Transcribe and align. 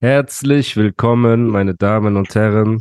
Herzlich 0.00 0.76
willkommen, 0.76 1.48
meine 1.48 1.74
Damen 1.74 2.16
und 2.16 2.32
Herren, 2.36 2.78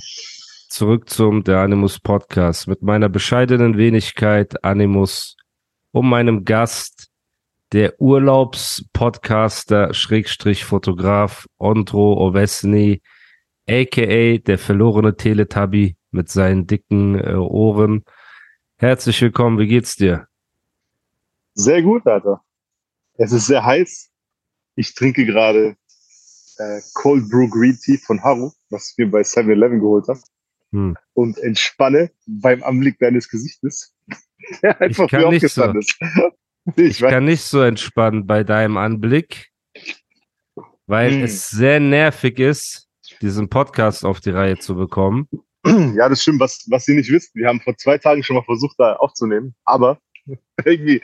zurück 0.69 1.09
zum 1.09 1.43
Der 1.43 1.61
Animus 1.61 1.99
Podcast 1.99 2.67
mit 2.67 2.83
meiner 2.83 3.09
bescheidenen 3.09 3.75
Wenigkeit 3.75 4.63
Animus 4.63 5.35
und 5.91 6.07
meinem 6.07 6.45
Gast, 6.45 7.09
der 7.71 7.99
Urlaubspodcaster 7.99 9.95
Schrägstrich 9.95 10.63
Fotograf 10.63 11.47
Ondro 11.57 12.23
Ovesny, 12.23 13.01
aka 13.67 14.37
der 14.37 14.59
verlorene 14.59 15.15
Teletubby 15.15 15.97
mit 16.11 16.29
seinen 16.29 16.67
dicken 16.67 17.19
äh, 17.19 17.33
Ohren. 17.33 18.03
Herzlich 18.77 19.19
willkommen, 19.23 19.57
wie 19.57 19.65
geht's 19.65 19.95
dir? 19.95 20.27
Sehr 21.55 21.81
gut, 21.81 22.05
Alter. 22.05 22.43
Es 23.15 23.31
ist 23.31 23.47
sehr 23.47 23.65
heiß. 23.65 24.11
Ich 24.75 24.93
trinke 24.93 25.25
gerade 25.25 25.77
äh, 26.59 26.81
Cold 26.95 27.29
Brew 27.29 27.47
Green 27.49 27.77
Tea 27.77 27.97
von 27.97 28.21
Haru, 28.23 28.51
was 28.69 28.91
ich 28.91 28.97
mir 28.97 29.11
bei 29.11 29.21
7-Eleven 29.21 29.79
geholt 29.79 30.07
habe. 30.07 30.19
Hm. 30.71 30.95
Und 31.13 31.37
entspanne 31.39 32.11
beim 32.25 32.61
Anblick 32.63 32.99
deines 32.99 33.29
Gesichtes. 33.29 33.93
Der 34.61 34.79
einfach 34.81 35.05
Ich 35.05 35.11
nicht 35.13 35.25
aufgestanden 35.25 35.79
ist. 35.81 35.97
Ich 36.75 37.01
weiß- 37.01 37.09
kann 37.09 37.23
nicht 37.25 37.43
so 37.43 37.61
entspannen 37.61 38.27
bei 38.27 38.43
deinem 38.43 38.75
Anblick, 38.75 39.51
weil 40.85 41.11
Hm. 41.11 41.23
es 41.23 41.49
sehr 41.49 41.79
nervig 41.79 42.39
ist, 42.39 42.89
diesen 43.21 43.47
Podcast 43.49 44.03
auf 44.03 44.19
die 44.19 44.31
Reihe 44.31 44.57
zu 44.57 44.75
bekommen. 44.75 45.27
Ja, 45.95 46.07
das 46.07 46.21
stimmt. 46.21 46.39
Was, 46.39 46.65
was 46.69 46.87
ihr 46.87 46.95
nicht 46.95 47.11
wisst, 47.11 47.35
wir 47.35 47.47
haben 47.47 47.59
vor 47.59 47.75
zwei 47.77 47.97
Tagen 47.97 48.23
schon 48.23 48.35
mal 48.37 48.43
versucht, 48.43 48.75
da 48.77 48.93
aufzunehmen, 48.97 49.53
aber 49.65 49.99
irgendwie 50.65 51.01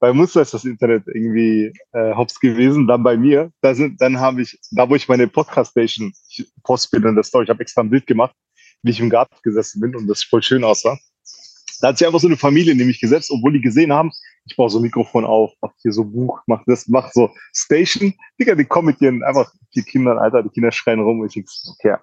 bei 0.00 0.12
Muster 0.12 0.42
ist 0.42 0.54
das 0.54 0.64
Internet 0.64 1.04
irgendwie 1.06 1.72
äh, 1.92 2.14
hops 2.14 2.40
gewesen, 2.40 2.86
dann 2.86 3.02
bei 3.02 3.16
mir. 3.16 3.50
Da 3.60 3.74
sind, 3.74 4.00
dann 4.00 4.20
habe 4.20 4.42
ich, 4.42 4.58
da 4.70 4.88
wo 4.88 4.94
ich 4.94 5.08
meine 5.08 5.28
Podcast-Station 5.28 6.12
poste 6.62 6.96
in 6.96 7.14
der 7.14 7.24
Story, 7.24 7.44
ich 7.44 7.50
habe 7.50 7.62
extra 7.62 7.82
ein 7.82 7.90
Bild 7.90 8.06
gemacht, 8.06 8.34
wie 8.82 8.90
ich 8.90 9.00
im 9.00 9.10
Garten 9.10 9.36
gesessen 9.42 9.80
bin 9.80 9.96
und 9.96 10.06
das 10.06 10.22
voll 10.22 10.42
schön 10.42 10.64
aussah. 10.64 10.98
Da 11.80 11.88
hat 11.88 11.98
sich 11.98 12.06
einfach 12.06 12.20
so 12.20 12.28
eine 12.28 12.36
Familie 12.36 12.74
nämlich 12.74 13.00
gesetzt, 13.00 13.30
obwohl 13.30 13.52
die 13.52 13.60
gesehen 13.60 13.92
haben, 13.92 14.10
ich 14.46 14.56
baue 14.56 14.70
so 14.70 14.78
ein 14.78 14.82
Mikrofon 14.82 15.24
auf, 15.24 15.52
mach 15.60 15.72
hier 15.82 15.92
so 15.92 16.04
Buch, 16.04 16.40
mach 16.46 16.62
das, 16.66 16.88
mach 16.88 17.10
so 17.12 17.30
Station. 17.54 18.14
Digga, 18.40 18.54
die 18.54 18.64
kommen 18.64 18.88
mit 18.88 19.00
ihren 19.00 19.22
einfach 19.22 19.52
die 19.74 19.82
Kinder, 19.82 20.20
Alter, 20.20 20.42
die 20.42 20.50
Kinder 20.50 20.70
schreien 20.70 21.00
rum 21.00 21.20
und 21.20 21.26
ich 21.26 21.34
denk, 21.34 21.48
so, 21.48 21.72
okay, 21.72 21.96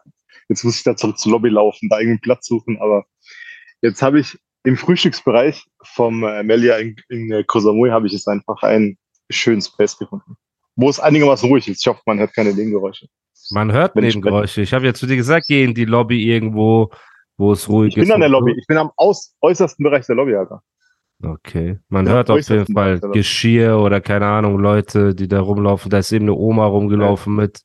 jetzt 0.49 0.63
muss 0.63 0.77
ich 0.77 0.83
da 0.83 0.95
zurück 0.95 1.17
zur 1.17 1.31
Lobby 1.31 1.49
laufen, 1.49 1.89
da 1.89 1.97
irgendeinen 1.97 2.21
Platz 2.21 2.47
suchen, 2.47 2.79
aber 2.79 3.05
jetzt 3.81 4.01
habe 4.01 4.19
ich 4.19 4.37
im 4.63 4.77
Frühstücksbereich 4.77 5.65
vom 5.83 6.23
äh, 6.23 6.43
Melia 6.43 6.77
in, 6.77 6.95
in 7.09 7.31
äh, 7.31 7.43
Koh 7.45 7.59
Samui 7.59 7.89
habe 7.89 8.07
ich 8.07 8.13
jetzt 8.13 8.27
einfach 8.27 8.61
einen 8.63 8.97
schönen 9.29 9.61
Space 9.61 9.97
gefunden, 9.97 10.35
wo 10.75 10.89
es 10.89 10.99
einigermaßen 10.99 11.49
ruhig 11.49 11.67
ist. 11.67 11.81
Ich 11.81 11.87
hoffe, 11.87 12.01
man 12.05 12.19
hört 12.19 12.33
keine 12.35 12.53
Nebengeräusche. 12.53 13.07
Man 13.51 13.71
hört 13.71 13.95
Wenn 13.95 14.03
ich 14.03 14.15
Nebengeräusche. 14.15 14.61
Ich 14.61 14.73
habe 14.73 14.85
ja 14.85 14.93
zu 14.93 15.05
dir 15.07 15.15
gesagt, 15.15 15.45
geh 15.47 15.63
in 15.63 15.73
die 15.73 15.85
Lobby 15.85 16.23
irgendwo, 16.31 16.91
wo 17.37 17.51
es 17.53 17.67
ruhig 17.67 17.89
Ich 17.89 17.95
bin 17.95 18.03
ist. 18.03 18.11
an 18.11 18.19
der 18.21 18.29
und 18.29 18.33
so. 18.33 18.39
Lobby, 18.39 18.55
ich 18.57 18.67
bin 18.67 18.77
am 18.77 18.91
aus, 18.97 19.35
äußersten 19.41 19.83
Bereich 19.83 20.05
der 20.05 20.15
Lobby, 20.15 20.35
Alter. 20.35 20.61
Okay. 21.23 21.79
Man 21.89 22.05
Ja, 22.05 22.13
hört 22.13 22.29
auf 22.29 22.47
jeden 22.49 22.67
Fall 22.73 22.99
der. 22.99 23.09
Geschirr 23.11 23.77
oder 23.79 24.01
keine 24.01 24.25
Ahnung, 24.27 24.57
Leute, 24.59 25.13
die 25.15 25.27
da 25.27 25.39
rumlaufen. 25.41 25.89
Da 25.89 25.99
ist 25.99 26.11
eben 26.11 26.25
eine 26.25 26.33
Oma 26.35 26.65
rumgelaufen 26.65 27.35
mit 27.35 27.61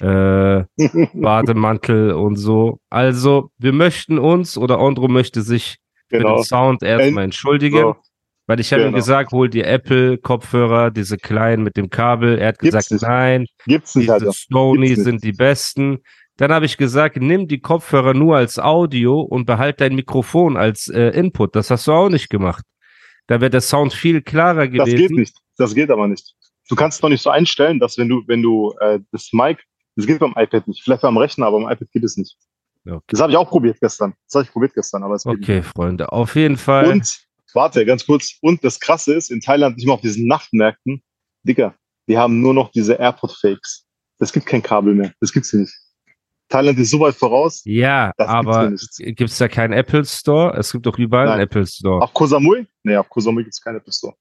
äh, 0.00 0.64
Bademantel 1.14 2.12
und 2.12 2.36
so. 2.36 2.80
Also, 2.90 3.50
wir 3.58 3.72
möchten 3.72 4.18
uns 4.18 4.56
oder 4.58 4.78
Andro 4.78 5.08
möchte 5.08 5.42
sich 5.42 5.78
für 6.08 6.18
genau. 6.18 6.36
den 6.36 6.44
Sound 6.44 6.82
erstmal 6.82 7.24
entschuldigen. 7.24 7.80
So. 7.80 7.96
Weil 8.48 8.60
ich 8.60 8.72
habe 8.72 8.82
ihm 8.82 8.86
Genau. 8.86 8.96
gesagt, 8.98 9.32
hol 9.32 9.48
dir 9.48 9.66
Apple-Kopfhörer, 9.66 10.90
diese 10.92 11.16
kleinen 11.16 11.62
mit 11.64 11.76
dem 11.76 11.90
Kabel. 11.90 12.38
Er 12.38 12.48
hat 12.48 12.58
Gibt's 12.60 12.88
gesagt, 12.88 12.90
nicht. 12.92 13.02
nein, 13.02 13.46
Gibt's 13.66 13.94
nicht, 13.96 14.08
diese. 14.12 14.30
Sony 14.32 14.86
Gibt's 14.88 14.98
nicht. 14.98 15.04
sind 15.04 15.24
die 15.24 15.32
besten. 15.32 15.98
Dann 16.36 16.52
habe 16.52 16.66
ich 16.66 16.76
gesagt, 16.76 17.16
nimm 17.16 17.48
die 17.48 17.60
Kopfhörer 17.60 18.14
nur 18.14 18.36
als 18.36 18.58
Audio 18.58 19.20
und 19.20 19.46
behalt 19.46 19.80
dein 19.80 19.94
Mikrofon 19.94 20.56
als 20.56 20.86
äh, 20.88 21.08
Input. 21.10 21.56
Das 21.56 21.70
hast 21.70 21.86
du 21.88 21.92
auch 21.92 22.08
nicht 22.10 22.28
gemacht. 22.30 22.62
Da 23.26 23.40
wäre 23.40 23.50
der 23.50 23.62
Sound 23.62 23.92
viel 23.92 24.22
klarer 24.22 24.68
Das 24.68 24.84
gewesen. 24.86 24.96
geht 24.98 25.10
nicht. 25.10 25.36
Das 25.56 25.74
geht 25.74 25.90
aber 25.90 26.06
nicht. 26.06 26.34
Du 26.68 26.76
kannst 26.76 27.02
doch 27.02 27.08
nicht 27.08 27.22
so 27.22 27.30
einstellen, 27.30 27.80
dass 27.80 27.96
wenn 27.98 28.08
du, 28.08 28.22
wenn 28.26 28.42
du 28.42 28.72
äh, 28.80 29.00
das 29.12 29.30
Mic, 29.32 29.60
das 29.96 30.06
geht 30.06 30.18
beim 30.18 30.34
iPad 30.36 30.68
nicht. 30.68 30.82
Vielleicht 30.84 31.02
beim 31.02 31.16
Rechner, 31.16 31.46
aber 31.46 31.58
beim 31.60 31.72
iPad 31.72 31.90
geht 31.90 32.04
es 32.04 32.16
nicht. 32.16 32.36
Okay. 32.86 33.04
Das 33.08 33.20
habe 33.20 33.32
ich 33.32 33.38
auch 33.38 33.48
probiert 33.48 33.78
gestern. 33.80 34.14
Das 34.26 34.34
habe 34.34 34.44
ich 34.44 34.52
probiert 34.52 34.74
gestern, 34.74 35.02
aber 35.02 35.14
es 35.14 35.24
geht 35.24 35.34
Okay, 35.34 35.62
Freunde. 35.62 36.12
Auf 36.12 36.36
jeden 36.36 36.56
Fall. 36.56 36.90
Und, 36.90 37.26
warte, 37.52 37.84
ganz 37.84 38.06
kurz. 38.06 38.38
Und 38.40 38.62
das 38.64 38.78
Krasse 38.80 39.14
ist, 39.14 39.30
in 39.30 39.40
Thailand, 39.40 39.76
nicht 39.76 39.86
mal 39.86 39.94
auf 39.94 40.00
diesen 40.00 40.26
Nachtmärkten, 40.26 41.02
Dicker, 41.42 41.74
die 42.08 42.18
haben 42.18 42.40
nur 42.40 42.54
noch 42.54 42.70
diese 42.70 42.94
AirPod-Fakes. 42.94 43.84
Es 44.18 44.32
gibt 44.32 44.46
kein 44.46 44.62
Kabel 44.62 44.94
mehr. 44.94 45.12
Das 45.20 45.32
gibt's 45.32 45.50
hier 45.50 45.60
nicht. 45.60 45.74
Thailand 46.48 46.78
ist 46.78 46.90
so 46.90 47.00
weit 47.00 47.16
voraus. 47.16 47.62
ja, 47.64 48.12
aber 48.18 48.72
gibt 48.98 49.30
es 49.30 49.38
da 49.38 49.48
keinen 49.48 49.72
Apple 49.72 50.04
Store? 50.04 50.56
Es 50.56 50.70
gibt 50.70 50.86
doch 50.86 50.96
überall 50.96 51.26
einen 51.26 51.38
Nein. 51.38 51.46
Apple 51.46 51.66
Store. 51.66 52.00
Auf 52.00 52.14
Koh 52.14 52.26
Samui? 52.26 52.66
Nee, 52.84 52.96
auf 52.96 53.08
Koh 53.08 53.20
Samui 53.20 53.42
gibt's 53.42 53.60
keine 53.60 53.78
Apple 53.78 53.92
Store. 53.92 54.14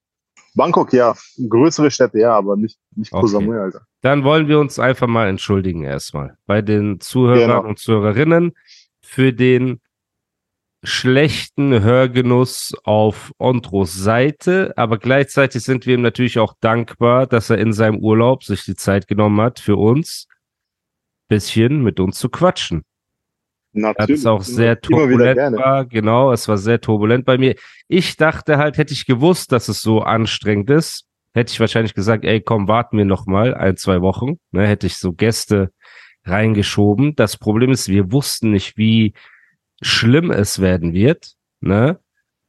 Bangkok, 0.56 0.94
ja. 0.94 1.16
Größere 1.50 1.92
Städte, 1.92 2.20
ja, 2.20 2.34
aber 2.34 2.56
nicht, 2.56 2.78
nicht 2.96 3.12
Koh 3.12 3.20
Okay. 3.20 3.28
Samui, 3.28 3.58
Alter. 3.58 3.82
Dann 4.02 4.24
wollen 4.24 4.48
wir 4.48 4.60
uns 4.60 4.80
einfach 4.80 5.08
mal 5.08 5.28
entschuldigen 5.28 5.84
erstmal 5.84 6.38
bei 6.46 6.62
den 6.62 7.00
Zuhörern 7.00 7.40
Genau. 7.40 7.64
und 7.68 7.80
Zuhörerinnen 7.80 8.54
für 9.02 9.34
den 9.34 9.82
schlechten 10.84 11.82
Hörgenuss 11.82 12.74
auf 12.84 13.32
Ondros 13.40 13.96
Seite, 13.96 14.74
aber 14.78 14.98
gleichzeitig 15.00 15.64
sind 15.64 15.86
wir 15.86 15.96
ihm 15.96 16.02
natürlich 16.04 16.38
auch 16.40 16.54
dankbar, 16.62 17.26
dass 17.26 17.50
er 17.50 17.58
in 17.58 17.74
seinem 17.74 17.98
Urlaub 17.98 18.44
sich 18.44 18.66
die 18.66 18.76
Zeit 18.76 19.08
genommen 19.08 19.42
hat, 19.42 19.60
für 19.60 19.78
uns 19.78 20.28
bisschen 21.28 21.82
mit 21.84 22.00
uns 22.00 22.20
zu 22.20 22.30
quatschen. 22.30 22.84
Das 23.76 23.82
Natürlich. 23.82 24.22
ist 24.22 24.26
auch 24.26 24.42
sehr 24.42 24.80
turbulent 24.80 25.38
war, 25.58 25.86
genau, 25.86 26.32
es 26.32 26.48
war 26.48 26.58
sehr 26.58 26.80
turbulent 26.80 27.26
bei 27.26 27.38
mir. 27.38 27.56
Ich 27.90 28.16
dachte 28.16 28.58
halt, 28.58 28.78
hätte 28.78 28.94
ich 28.94 29.06
gewusst, 29.06 29.52
dass 29.52 29.68
es 29.68 29.82
so 29.82 30.00
anstrengend 30.00 30.70
ist, 30.70 31.06
hätte 31.34 31.52
ich 31.52 31.60
wahrscheinlich 31.60 31.94
gesagt, 31.94 32.24
ey, 32.24 32.40
komm, 32.40 32.70
warten 32.70 32.98
wir 32.98 33.04
noch 33.04 33.26
mal 33.26 33.54
ein, 33.54 33.76
zwei 33.76 34.02
Wochen, 34.02 34.40
ne, 34.52 34.66
hätte 34.66 34.88
ich 34.88 34.96
so 34.96 35.12
Gäste 35.12 35.72
reingeschoben. 36.24 37.18
Das 37.18 37.36
Problem 37.36 37.72
ist, 37.72 37.90
wir 37.90 38.14
wussten 38.14 38.52
nicht, 38.52 38.78
wie 38.78 39.14
schlimm 39.82 40.32
es 40.32 40.62
werden 40.62 40.94
wird, 40.94 41.34
ne? 41.60 42.00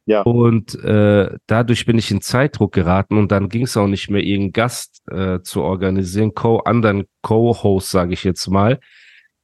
Ja. 0.05 0.21
Und 0.21 0.81
äh, 0.85 1.37
dadurch 1.47 1.85
bin 1.85 1.97
ich 1.97 2.09
in 2.09 2.21
Zeitdruck 2.21 2.71
geraten 2.71 3.17
und 3.17 3.29
dann 3.33 3.49
ging 3.49 3.63
es 3.63 3.75
auch 3.75 3.87
nicht 3.87 4.09
mehr, 4.09 4.23
irgendeinen 4.23 4.53
Gast 4.53 5.01
äh, 5.11 5.41
zu 5.41 5.61
organisieren, 5.61 6.33
co 6.33 6.59
anderen 6.59 7.07
Co-Host, 7.21 7.91
sage 7.91 8.13
ich 8.13 8.23
jetzt 8.23 8.47
mal, 8.47 8.79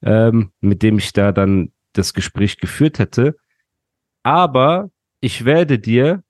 ähm, 0.03 0.51
mit 0.59 0.83
dem 0.83 0.97
ich 0.97 1.13
da 1.13 1.31
dann 1.31 1.71
das 1.93 2.13
Gespräch 2.13 2.57
geführt 2.57 2.99
hätte. 2.99 3.35
Aber 4.23 4.89
ich 5.19 5.45
werde 5.45 5.79
dir 5.79 6.23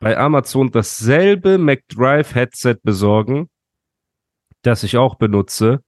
bei 0.00 0.16
Amazon 0.18 0.70
dasselbe 0.70 1.58
McDrive 1.58 2.34
Headset 2.34 2.76
besorgen, 2.82 3.48
das 4.62 4.82
ich 4.82 4.96
auch 4.96 5.14
benutze, 5.16 5.82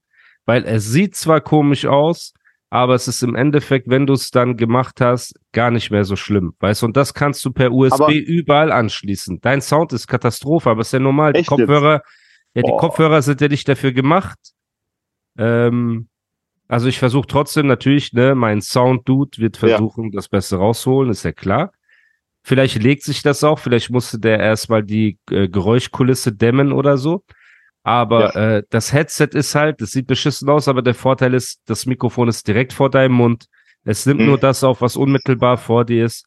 weil 0.47 0.65
es 0.65 0.87
sieht 0.91 1.15
zwar 1.15 1.41
komisch 1.41 1.85
aus, 1.87 2.33
aber 2.71 2.95
es 2.95 3.09
ist 3.09 3.23
im 3.23 3.35
Endeffekt, 3.35 3.89
wenn 3.89 4.07
du 4.07 4.13
es 4.13 4.31
dann 4.31 4.57
gemacht 4.57 5.01
hast, 5.01 5.35
gar 5.53 5.71
nicht 5.71 5.91
mehr 5.91 6.05
so 6.05 6.17
schlimm. 6.17 6.55
Weißt 6.61 6.83
du, 6.83 6.87
und 6.87 6.97
das 6.97 7.15
kannst 7.15 7.45
du 7.45 7.51
per 7.51 7.73
USB 7.73 8.01
Aber- 8.03 8.13
überall 8.15 8.73
anschließen. 8.73 9.41
Dein 9.41 9.61
Sound 9.63 9.93
ist 9.93 10.07
Katastrophe, 10.07 10.71
aber 10.71 10.83
ist 10.83 10.93
ja 10.93 10.99
normal. 10.99 11.33
Die 11.33 11.41
jetzt? 11.41 11.49
Kopfhörer, 11.49 12.03
ja, 12.55 12.63
die. 12.63 12.71
Kopfhörer 12.79 13.23
sind 13.23 13.41
ja 13.41 13.49
nicht 13.49 13.69
dafür 13.69 13.93
gemacht. 13.93 14.39
Ähm, 15.39 16.09
also 16.69 16.87
ich 16.89 16.99
versuche 16.99 17.27
trotzdem 17.27 17.67
natürlich, 17.67 18.13
ne, 18.13 18.35
mein 18.35 18.61
Sound-Dude 18.61 19.39
wird 19.39 19.57
Ja. 19.61 19.69
versuchen, 19.69 20.11
das 20.13 20.29
Beste 20.29 20.57
rausholen, 20.57 21.11
ist 21.11 21.25
ja 21.25 21.33
klar. 21.33 21.73
Vielleicht 22.45 22.83
legt 22.83 23.03
sich 23.03 23.23
das 23.23 23.43
auch, 23.45 23.59
vielleicht 23.59 23.91
musste 23.91 24.19
der 24.19 24.39
erstmal 24.39 24.83
die 24.83 25.19
äh, 25.31 25.49
Geräuschkulisse 25.49 26.33
dämmen 26.33 26.73
oder 26.73 26.97
so. 26.97 27.25
Aber 27.83 28.35
äh, 28.37 28.63
das 28.71 28.93
Headset 28.93 29.31
ist 29.33 29.55
halt, 29.55 29.81
das 29.81 29.93
sieht 29.93 30.07
beschissen 30.07 30.49
aus, 30.49 30.69
aber 30.69 30.83
der 30.83 30.95
Vorteil 30.95 31.35
ist, 31.35 31.61
das 31.67 31.87
Mikrofon 31.87 32.29
ist 32.29 32.47
direkt 32.47 32.73
vor 32.73 32.91
deinem 32.91 33.15
Mund. 33.15 33.47
Es 33.85 34.05
nimmt 34.07 34.21
Mhm. 34.21 34.27
nur 34.27 34.39
das 34.39 34.63
auf, 34.65 34.81
was 34.83 34.97
unmittelbar 34.97 35.57
vor 35.57 35.85
dir 35.85 36.05
ist. 36.05 36.27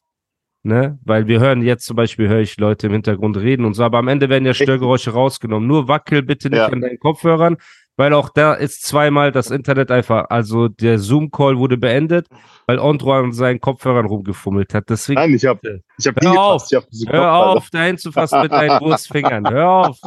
ne? 0.63 0.99
Weil 1.03 1.25
wir 1.27 1.39
hören 1.39 1.63
jetzt 1.63 1.85
zum 1.87 1.95
Beispiel, 1.95 2.27
höre 2.29 2.41
ich 2.41 2.55
Leute 2.57 2.85
im 2.85 2.93
Hintergrund 2.93 3.35
reden 3.37 3.65
und 3.65 3.73
so, 3.73 3.83
aber 3.83 3.97
am 3.97 4.07
Ende 4.07 4.29
werden 4.29 4.45
ja 4.45 4.53
Störgeräusche 4.53 5.09
rausgenommen. 5.11 5.67
Nur 5.67 5.87
wackel 5.87 6.21
bitte 6.21 6.49
nicht 6.51 6.59
Ja. 6.59 6.67
an 6.67 6.81
deinen 6.81 6.99
Kopfhörern, 6.99 7.57
weil 8.01 8.15
auch 8.15 8.29
da 8.29 8.55
ist 8.55 8.81
zweimal 8.81 9.31
das 9.31 9.51
Internet 9.51 9.91
einfach, 9.91 10.25
also 10.31 10.67
der 10.67 10.97
Zoom-Call 10.97 11.59
wurde 11.59 11.77
beendet, 11.77 12.25
weil 12.65 12.79
Andro 12.79 13.13
an 13.13 13.31
seinen 13.31 13.61
Kopfhörern 13.61 14.07
rumgefummelt 14.07 14.73
hat. 14.73 14.85
Deswegen 14.89 15.19
Nein, 15.19 15.35
ich 15.35 15.45
habe 15.45 15.83
ich 15.99 16.07
hab 16.07 16.15
Hör 16.19 16.41
auf. 16.41 16.65
Ich 16.71 16.75
hab 16.75 16.89
diese 16.89 17.07
hör 17.11 17.31
auf, 17.31 17.69
dahin 17.69 17.99
zu 17.99 18.11
fassen 18.11 18.41
mit 18.41 18.51
deinen 18.51 18.81
Wurstfingern. 18.81 19.47
Hör 19.47 19.69
auf. 19.69 19.99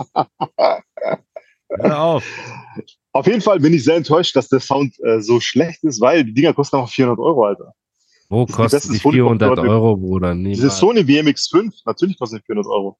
Hör 1.68 2.00
auf. 2.00 2.24
Auf 3.12 3.26
jeden 3.28 3.40
Fall 3.40 3.60
bin 3.60 3.72
ich 3.72 3.84
sehr 3.84 3.94
enttäuscht, 3.94 4.34
dass 4.34 4.48
der 4.48 4.58
Sound 4.58 4.98
äh, 5.04 5.20
so 5.20 5.38
schlecht 5.38 5.84
ist, 5.84 6.00
weil 6.00 6.24
die 6.24 6.34
Dinger 6.34 6.52
kosten 6.52 6.74
einfach 6.74 6.90
400 6.90 7.20
Euro, 7.20 7.44
Alter. 7.44 7.74
Wo 8.28 8.44
die 8.44 8.52
kosten 8.54 8.92
die 8.92 8.98
Sony 8.98 9.14
400 9.18 9.50
Kopfhörer. 9.50 9.70
Euro, 9.72 9.96
Bruder? 9.96 10.34
Diese 10.34 10.62
Niemals. 10.62 10.78
Sony 10.78 11.00
WMX5, 11.02 11.72
natürlich 11.86 12.18
kosten 12.18 12.38
die 12.38 12.42
400 12.42 12.66
Euro. 12.72 12.98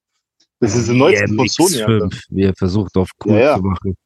Das 0.61 0.76
ist 0.76 0.88
die 0.88 0.96
neueste 0.96 1.35
von 1.35 1.49
Sony, 1.49 1.82
Alter. 1.82 2.06
MX5, 2.06 2.25
wie 2.31 2.44
er 2.44 2.55
versucht 2.55 2.96
auf 2.96 3.11
cool 3.25 3.32
Ja, 3.32 3.41
ja. 3.41 3.56
zu 3.56 3.62
machen. 3.64 3.96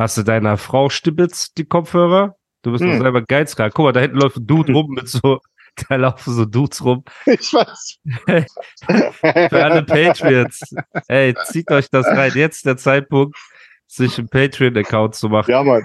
Hast 0.00 0.16
du 0.16 0.22
deiner 0.22 0.56
Frau 0.56 0.88
stibitzt 0.88 1.58
die 1.58 1.66
Kopfhörer? 1.66 2.34
Du 2.62 2.72
bist 2.72 2.82
doch 2.82 2.88
Hm. 2.88 3.02
selber 3.02 3.20
geizkrank. 3.20 3.74
Guck 3.74 3.84
mal, 3.84 3.92
da 3.92 4.00
hinten 4.00 4.16
läuft 4.16 4.38
ein 4.38 4.46
Dude 4.46 4.72
rum 4.72 4.94
mit 4.94 5.08
so, 5.08 5.40
da 5.90 5.96
laufen 5.96 6.32
so 6.32 6.46
Dudes 6.46 6.82
rum. 6.82 7.04
Ich 7.26 7.52
weiß. 7.52 7.98
Für 9.50 9.62
alle 9.62 9.82
Patriots. 9.82 10.74
Ey, 11.06 11.34
zieht 11.44 11.70
euch 11.70 11.90
das 11.90 12.06
rein. 12.06 12.32
Jetzt 12.34 12.64
der 12.64 12.78
Zeitpunkt, 12.78 13.36
sich 13.86 14.18
einen 14.18 14.30
Patreon-Account 14.30 15.16
zu 15.16 15.28
machen. 15.28 15.50
Ja, 15.50 15.62
Mann. 15.62 15.84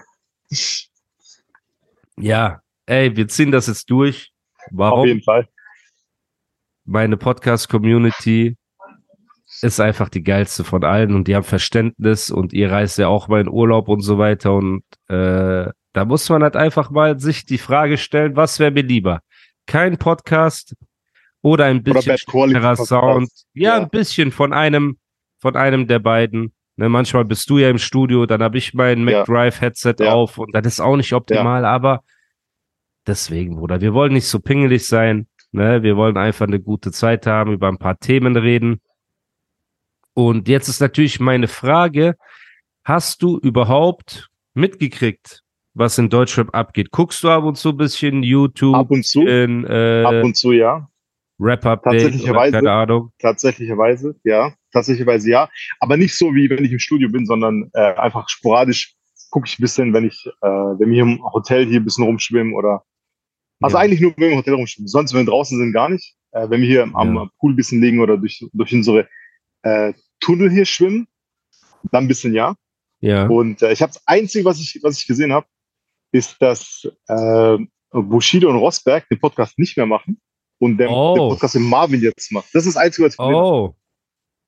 Ja, 2.17 2.61
ey, 2.85 3.13
wir 3.17 3.27
ziehen 3.27 3.51
das 3.51 3.67
jetzt 3.67 3.89
durch. 3.89 4.31
Auf 4.59 4.71
Warum? 4.71 5.07
jeden 5.07 5.23
Fall. 5.23 5.45
Meine 6.85 7.17
Podcast-Community 7.17 8.55
ist 9.61 9.79
einfach 9.79 10.09
die 10.09 10.23
geilste 10.23 10.63
von 10.63 10.83
allen 10.83 11.13
und 11.15 11.27
die 11.27 11.35
haben 11.35 11.43
Verständnis 11.43 12.29
und 12.31 12.53
ihr 12.53 12.71
reist 12.71 12.97
ja 12.97 13.07
auch 13.07 13.27
mal 13.27 13.41
in 13.41 13.49
Urlaub 13.49 13.87
und 13.87 14.01
so 14.01 14.17
weiter 14.17 14.53
und 14.53 14.83
äh, 15.07 15.69
da 15.93 16.05
muss 16.05 16.27
man 16.29 16.43
halt 16.43 16.55
einfach 16.55 16.89
mal 16.91 17.19
sich 17.19 17.45
die 17.45 17.57
Frage 17.57 17.97
stellen, 17.97 18.35
was 18.35 18.59
wäre 18.59 18.71
mir 18.71 18.83
lieber? 18.83 19.21
Kein 19.65 19.97
Podcast 19.97 20.75
oder 21.41 21.65
ein 21.65 21.79
Oder 21.81 21.93
bisschen 21.93 22.17
Podcast. 22.27 22.85
Sound? 22.87 23.29
Ja, 23.53 23.77
Ja. 23.77 23.81
ein 23.83 23.89
bisschen 23.89 24.31
von 24.31 24.51
einem, 24.53 24.97
von 25.39 25.55
einem 25.55 25.87
der 25.87 25.99
beiden. 25.99 26.53
Ne, 26.77 26.89
manchmal 26.89 27.23
bist 27.23 27.49
du 27.49 27.57
ja 27.57 27.69
im 27.69 27.77
Studio, 27.77 28.25
dann 28.25 28.43
habe 28.43 28.57
ich 28.57 28.73
mein 28.73 29.07
Ja. 29.07 29.19
McDrive-Headset 29.19 29.95
Ja. 29.99 30.13
auf 30.13 30.37
und 30.37 30.53
das 30.53 30.65
ist 30.65 30.79
auch 30.81 30.97
nicht 30.97 31.13
optimal, 31.13 31.63
aber 31.63 32.01
deswegen, 33.07 33.55
Bruder, 33.55 33.79
wir 33.81 33.93
wollen 33.93 34.13
nicht 34.13 34.27
so 34.27 34.39
pingelig 34.39 34.85
sein. 34.87 35.27
Ne? 35.51 35.83
Wir 35.83 35.95
wollen 35.95 36.17
einfach 36.17 36.47
eine 36.47 36.59
gute 36.59 36.91
Zeit 36.91 37.25
haben, 37.27 37.53
über 37.53 37.69
ein 37.69 37.77
paar 37.77 37.97
Themen 37.99 38.35
reden. 38.35 38.81
Und 40.15 40.47
jetzt 40.47 40.69
ist 40.69 40.79
natürlich 40.79 41.19
meine 41.19 41.47
Frage, 41.47 42.15
hast 42.85 43.21
du 43.21 43.37
überhaupt 43.37 44.29
mitgekriegt, 44.53 45.43
was 45.73 45.97
in 45.97 46.09
Deutschrap 46.09 46.55
abgeht? 46.55 46.89
Guckst 46.91 47.21
du 47.21 47.29
ab 47.29 47.43
und 47.43 47.57
zu 47.57 47.69
ein 47.69 47.77
bisschen 47.77 48.23
YouTube, 48.23 48.73
Ab 48.75 48.89
und 48.89 49.05
zu. 49.05 49.21
in 49.27 49.65
äh, 49.65 50.03
Ab 50.05 50.23
und 50.23 50.35
zu, 50.35 50.53
ja. 50.53 50.89
Rap-Update 51.37 52.23
keine 52.23 52.71
Ahnung? 52.71 53.11
Tatsächlicherweise, 53.19 54.15
ja. 54.23 54.53
Tatsächlicherweise, 54.71 55.29
ja. 55.29 55.49
Aber 55.81 55.97
nicht 55.97 56.17
so, 56.17 56.33
wie 56.33 56.49
wenn 56.49 56.63
ich 56.63 56.71
im 56.71 56.79
Studio 56.79 57.09
bin, 57.09 57.25
sondern 57.25 57.69
äh, 57.73 57.93
einfach 57.95 58.29
sporadisch 58.29 58.95
gucke 59.31 59.47
ich 59.49 59.59
ein 59.59 59.61
bisschen, 59.63 59.93
wenn 59.93 60.05
ich, 60.05 60.25
äh, 60.41 60.47
wenn 60.47 60.89
wir 60.91 60.95
hier 60.95 61.03
im 61.03 61.21
Hotel 61.33 61.65
hier 61.65 61.81
ein 61.81 61.83
bisschen 61.83 62.05
rumschwimmen 62.05 62.53
oder. 62.53 62.83
Also 63.61 63.75
Ja. 63.77 63.83
eigentlich 63.83 63.99
nur, 63.99 64.11
wenn 64.15 64.27
wir 64.29 64.31
im 64.31 64.37
Hotel 64.37 64.53
rumschwimmen. 64.53 64.87
Sonst, 64.87 65.13
wenn 65.13 65.25
wir 65.25 65.31
draußen 65.31 65.57
sind, 65.59 65.73
gar 65.73 65.89
nicht. 65.89 66.15
Äh, 66.31 66.49
wenn 66.49 66.61
wir 66.61 66.67
hier 66.69 66.83
am 66.93 67.15
Ja. 67.15 67.29
Pool 67.39 67.51
ein 67.51 67.55
bisschen 67.57 67.81
liegen 67.81 67.99
oder 67.99 68.17
durch, 68.17 68.45
durch 68.53 68.73
unsere 68.73 69.09
äh, 69.63 69.91
Tunnel 70.19 70.49
hier 70.51 70.65
schwimmen, 70.65 71.07
dann 71.91 72.05
ein 72.05 72.07
bisschen 72.07 72.33
ja. 72.33 72.55
Ja. 73.01 73.27
Und 73.27 73.61
äh, 73.61 73.71
ich 73.71 73.81
habe 73.81 73.93
das 73.93 74.01
Einzige, 74.07 74.45
was 74.45 74.59
ich, 74.59 74.79
was 74.81 74.97
ich 74.99 75.07
gesehen 75.07 75.31
habe, 75.33 75.45
ist, 76.11 76.41
dass 76.41 76.87
äh, 77.07 77.57
Bushido 77.91 78.49
und 78.49 78.55
Rosberg 78.57 79.07
den 79.09 79.19
Podcast 79.19 79.57
nicht 79.59 79.77
mehr 79.77 79.85
machen 79.85 80.19
und 80.59 80.77
der, 80.77 80.89
Oh. 80.89 81.15
den 81.15 81.29
Podcast 81.29 81.55
im 81.55 81.63
Marvin 81.69 82.01
jetzt 82.01 82.31
macht. 82.31 82.47
Das 82.53 82.65
ist 82.65 82.75
das 82.75 82.83
Einzige, 82.83 83.05
was 83.07 83.13
ich 83.13 83.17
gesehen 83.17 83.35
habe. 83.35 83.45
Oh, 83.45 83.75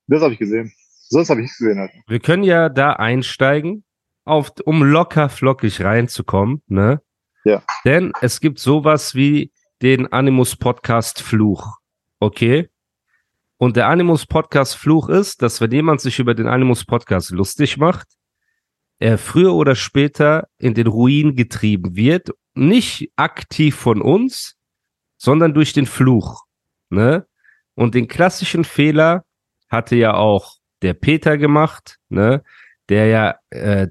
Das 0.06 0.22
habe 0.22 0.32
ich 0.32 0.38
gesehen. 0.38 0.72
Sonst 1.10 1.30
habe 1.30 1.40
ich 1.40 1.44
nichts 1.44 1.58
gesehen. 1.58 1.78
Halt. 1.78 1.92
wir 2.06 2.20
können 2.20 2.42
ja 2.42 2.68
da 2.68 2.94
einsteigen, 2.94 3.84
auf, 4.24 4.52
um 4.64 4.82
locker 4.82 5.28
flockig 5.28 5.80
reinzukommen, 5.82 6.62
ne? 6.66 7.00
Ja. 7.44 7.62
Denn 7.84 8.12
es 8.20 8.40
gibt 8.40 8.58
sowas 8.58 9.14
wie 9.14 9.52
den 9.80 10.12
Animus 10.12 10.56
Podcast 10.56 11.22
Fluch. 11.22 11.78
Okay? 12.20 12.68
Und 13.58 13.76
der 13.76 13.88
Animus 13.88 14.24
Podcast 14.24 14.76
Fluch 14.76 15.08
ist, 15.08 15.42
dass 15.42 15.60
wenn 15.60 15.72
jemand 15.72 16.00
sich 16.00 16.20
über 16.20 16.34
den 16.34 16.46
Animus 16.46 16.84
Podcast 16.84 17.30
lustig 17.30 17.76
macht, 17.76 18.06
er 19.00 19.18
früher 19.18 19.54
oder 19.54 19.74
später 19.74 20.48
in 20.58 20.74
den 20.74 20.86
Ruin 20.86 21.36
getrieben 21.36 21.94
wird. 21.96 22.30
Nicht 22.54 23.12
aktiv 23.16 23.76
von 23.76 24.02
uns, 24.02 24.56
sondern 25.16 25.54
durch 25.54 25.72
den 25.72 25.86
Fluch. 25.86 26.44
Ne? 26.90 27.26
Und 27.74 27.94
den 27.94 28.08
klassischen 28.08 28.64
Fehler 28.64 29.24
hatte 29.68 29.96
ja 29.96 30.14
auch 30.14 30.56
der 30.82 30.94
Peter 30.94 31.36
gemacht, 31.38 31.98
ne? 32.08 32.42
der 32.88 33.06
ja 33.06 33.36
äh, 33.50 33.88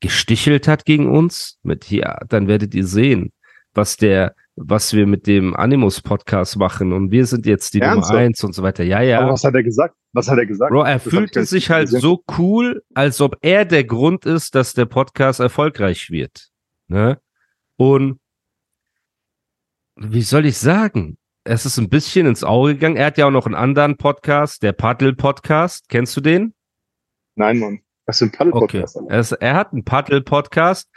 gestichelt 0.00 0.68
hat 0.68 0.84
gegen 0.84 1.10
uns. 1.10 1.58
Mit 1.62 1.90
ja, 1.90 2.18
dann 2.28 2.46
werdet 2.48 2.74
ihr 2.74 2.86
sehen, 2.86 3.32
was 3.74 3.96
der, 3.96 4.34
was 4.56 4.94
wir 4.94 5.06
mit 5.06 5.26
dem 5.26 5.54
Animus 5.54 6.00
Podcast 6.00 6.56
machen 6.56 6.92
und 6.92 7.10
wir 7.10 7.26
sind 7.26 7.44
jetzt 7.46 7.74
die 7.74 7.80
Ernsthaft? 7.80 8.10
Nummer 8.12 8.20
eins 8.24 8.42
und 8.42 8.54
so 8.54 8.62
weiter. 8.62 8.84
Ja, 8.84 8.96
Aber 8.98 9.04
ja. 9.04 9.28
was 9.28 9.44
hat 9.44 9.54
er 9.54 9.62
gesagt? 9.62 9.94
Was 10.12 10.28
hat 10.28 10.38
er 10.38 10.46
gesagt? 10.46 10.70
Bro, 10.72 10.82
er 10.82 10.98
fühlte 10.98 11.44
sich 11.44 11.70
halt 11.70 11.86
gesehen. 11.86 12.00
so 12.00 12.24
cool, 12.38 12.82
als 12.94 13.20
ob 13.20 13.36
er 13.42 13.66
der 13.66 13.84
Grund 13.84 14.24
ist, 14.24 14.54
dass 14.54 14.72
der 14.72 14.86
Podcast 14.86 15.40
erfolgreich 15.40 16.10
wird. 16.10 16.48
Ne? 16.88 17.20
Und 17.76 18.18
wie 19.96 20.22
soll 20.22 20.46
ich 20.46 20.56
sagen? 20.58 21.18
Es 21.44 21.64
ist 21.66 21.78
ein 21.78 21.88
bisschen 21.88 22.26
ins 22.26 22.42
Auge 22.42 22.74
gegangen. 22.74 22.96
Er 22.96 23.06
hat 23.06 23.18
ja 23.18 23.26
auch 23.26 23.30
noch 23.30 23.46
einen 23.46 23.54
anderen 23.54 23.96
Podcast, 23.98 24.62
der 24.62 24.72
Paddle-Podcast. 24.72 25.88
Kennst 25.88 26.16
du 26.16 26.20
den? 26.20 26.54
Nein, 27.36 27.58
Mann. 27.58 27.80
Was 28.06 28.18
für 28.18 28.24
ein 28.24 28.30
Okay. 28.30 28.80
Paddel-Podcast. 28.80 28.98
Es, 29.10 29.32
er 29.32 29.54
hat 29.54 29.72
einen 29.72 29.84
Paddle-Podcast, 29.84 30.90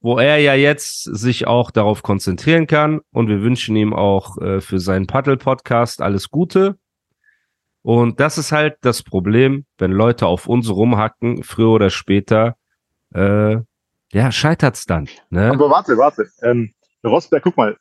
wo 0.00 0.18
er 0.18 0.38
ja 0.38 0.54
jetzt 0.54 1.02
sich 1.02 1.46
auch 1.46 1.70
darauf 1.70 2.02
konzentrieren 2.02 2.66
kann. 2.66 3.00
Und 3.12 3.28
wir 3.28 3.42
wünschen 3.42 3.76
ihm 3.76 3.92
auch 3.92 4.38
äh, 4.38 4.60
für 4.60 4.78
seinen 4.78 5.06
Paddle-Podcast 5.06 6.00
alles 6.00 6.30
Gute. 6.30 6.76
Und 7.82 8.20
das 8.20 8.38
ist 8.38 8.52
halt 8.52 8.76
das 8.82 9.02
Problem, 9.02 9.64
wenn 9.78 9.92
Leute 9.92 10.26
auf 10.26 10.46
uns 10.46 10.68
rumhacken, 10.70 11.42
früher 11.42 11.70
oder 11.70 11.90
später, 11.90 12.56
äh, 13.14 13.56
ja, 14.12 14.32
scheitert's 14.32 14.86
dann. 14.86 15.08
Ne? 15.30 15.50
Aber 15.50 15.70
warte, 15.70 15.96
warte. 15.96 16.28
Ähm, 16.42 16.72
Rosberg, 17.04 17.42
guck 17.42 17.56
mal. 17.56 17.76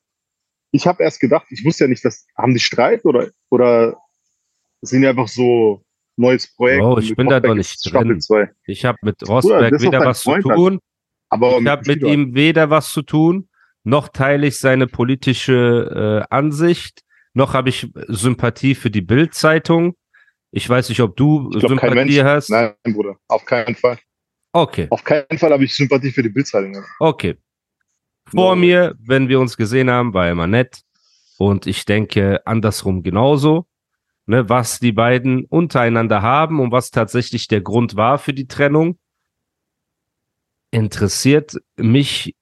Ich 0.72 0.86
habe 0.86 1.04
erst 1.04 1.20
gedacht, 1.20 1.48
ich 1.50 1.66
wusste 1.66 1.86
ja 1.86 1.90
nicht, 1.90 2.06
dass 2.06 2.28
haben 2.38 2.54
die 2.54 2.60
Streit 2.60 3.04
oder 3.04 3.30
oder 3.50 3.98
sind 4.82 5.02
die 5.02 5.08
einfach 5.08 5.28
so 5.28 5.84
neues 6.16 6.54
Projekt? 6.54 6.84
Und 6.84 7.04
ich 7.04 7.16
bin 7.16 7.28
da 7.28 7.40
doch 7.40 7.56
nicht 7.56 7.92
drin. 7.92 8.20
Ich 8.66 8.86
habe 8.86 8.98
mit 9.02 9.28
Rosberg 9.28 9.72
doch 9.72 9.82
weder 9.82 10.06
was 10.06 10.22
zu 10.22 10.30
Freund, 10.30 10.46
Alter. 10.46 10.56
tun. 10.56 10.80
Aber 11.30 11.60
Ich 11.60 11.68
habe 11.68 11.84
mit 11.88 12.04
ihm 12.04 12.34
weder 12.36 12.70
was 12.70 12.92
zu 12.92 13.02
tun, 13.02 13.50
noch 13.84 14.10
teile 14.10 14.48
ich 14.48 14.60
seine 14.60 14.88
politische 14.88 16.26
äh, 16.30 16.36
Ansicht, 16.36 17.02
noch 17.34 17.54
habe 17.54 17.70
ich 17.70 17.88
Sympathie 18.08 18.76
für 18.76 18.90
die 18.90 19.02
Bild-Zeitung. 19.02 19.96
Ich 20.52 20.68
weiß 20.68 20.90
nicht, 20.90 21.02
ob 21.02 21.16
du 21.16 21.50
glaub, 21.50 21.70
Sympathie 21.70 22.24
hast. 22.24 22.50
Nein, 22.50 22.74
Bruder, 22.84 23.16
auf 23.28 23.46
keinen 23.46 23.76
Fall. 23.76 24.00
Okay, 24.52 24.88
Auf 24.90 25.04
keinen 25.04 25.38
Fall 25.38 25.52
habe 25.54 25.64
ich 25.64 25.76
Sympathie 25.76 26.10
für 26.12 26.24
die 26.24 26.30
Bildzeitung. 26.30 26.76
Alter. 26.76 26.88
okay. 27.00 27.38
Vor 28.26 28.56
No. 28.56 28.62
mir, 28.62 28.96
wenn 29.00 29.28
wir 29.30 29.40
uns 29.40 29.58
gesehen 29.58 29.90
haben, 29.92 30.14
war 30.14 30.26
er 30.26 30.32
immer 30.32 30.48
nett. 30.48 30.82
Und 31.38 31.68
ich 31.68 31.86
denke 31.86 32.46
andersrum 32.46 33.04
genauso. 33.04 33.66
Ne, 34.26 34.48
was 34.48 34.80
die 34.80 34.92
beiden 34.92 35.46
untereinander 35.46 36.22
haben 36.22 36.60
und 36.60 36.72
was 36.72 36.92
tatsächlich 36.92 37.48
der 37.48 37.62
Grund 37.62 37.96
war 37.96 38.20
für 38.20 38.34
die 38.34 38.48
Trennung, 38.48 39.00
interessiert 40.72 41.56
mich, 41.78 42.36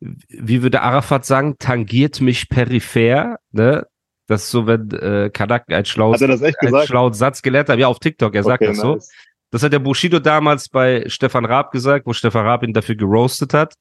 wie 0.00 0.62
würde 0.62 0.82
Arafat 0.82 1.24
sagen, 1.24 1.56
tangiert 1.58 2.20
mich 2.20 2.48
peripher. 2.48 3.38
Ne? 3.52 3.86
Das 4.26 4.44
ist 4.44 4.50
so, 4.50 4.66
wenn 4.66 4.90
äh, 4.90 5.30
Kanak 5.32 5.70
einen 5.70 5.84
schlauen, 5.84 6.20
einen 6.22 6.86
schlauen 6.86 7.12
Satz 7.12 7.42
gelernt 7.42 7.68
hat. 7.68 7.78
Ja, 7.78 7.88
auf 7.88 7.98
TikTok, 7.98 8.34
er 8.34 8.42
sagt 8.42 8.62
Okay, 8.62 8.70
das 8.72 8.80
so. 8.80 8.94
nice. 8.94 9.10
Das 9.50 9.62
hat 9.62 9.72
der 9.72 9.78
Bushido 9.78 10.18
damals 10.18 10.68
bei 10.68 11.04
Stefan 11.08 11.44
Raab 11.44 11.70
gesagt, 11.70 12.06
wo 12.06 12.12
Stefan 12.12 12.44
Raab 12.44 12.64
ihn 12.64 12.72
dafür 12.72 12.96
geroastet 12.96 13.54
hat. 13.54 13.74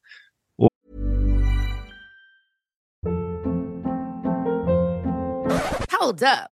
Hold 5.99 6.21
up. 6.21 6.52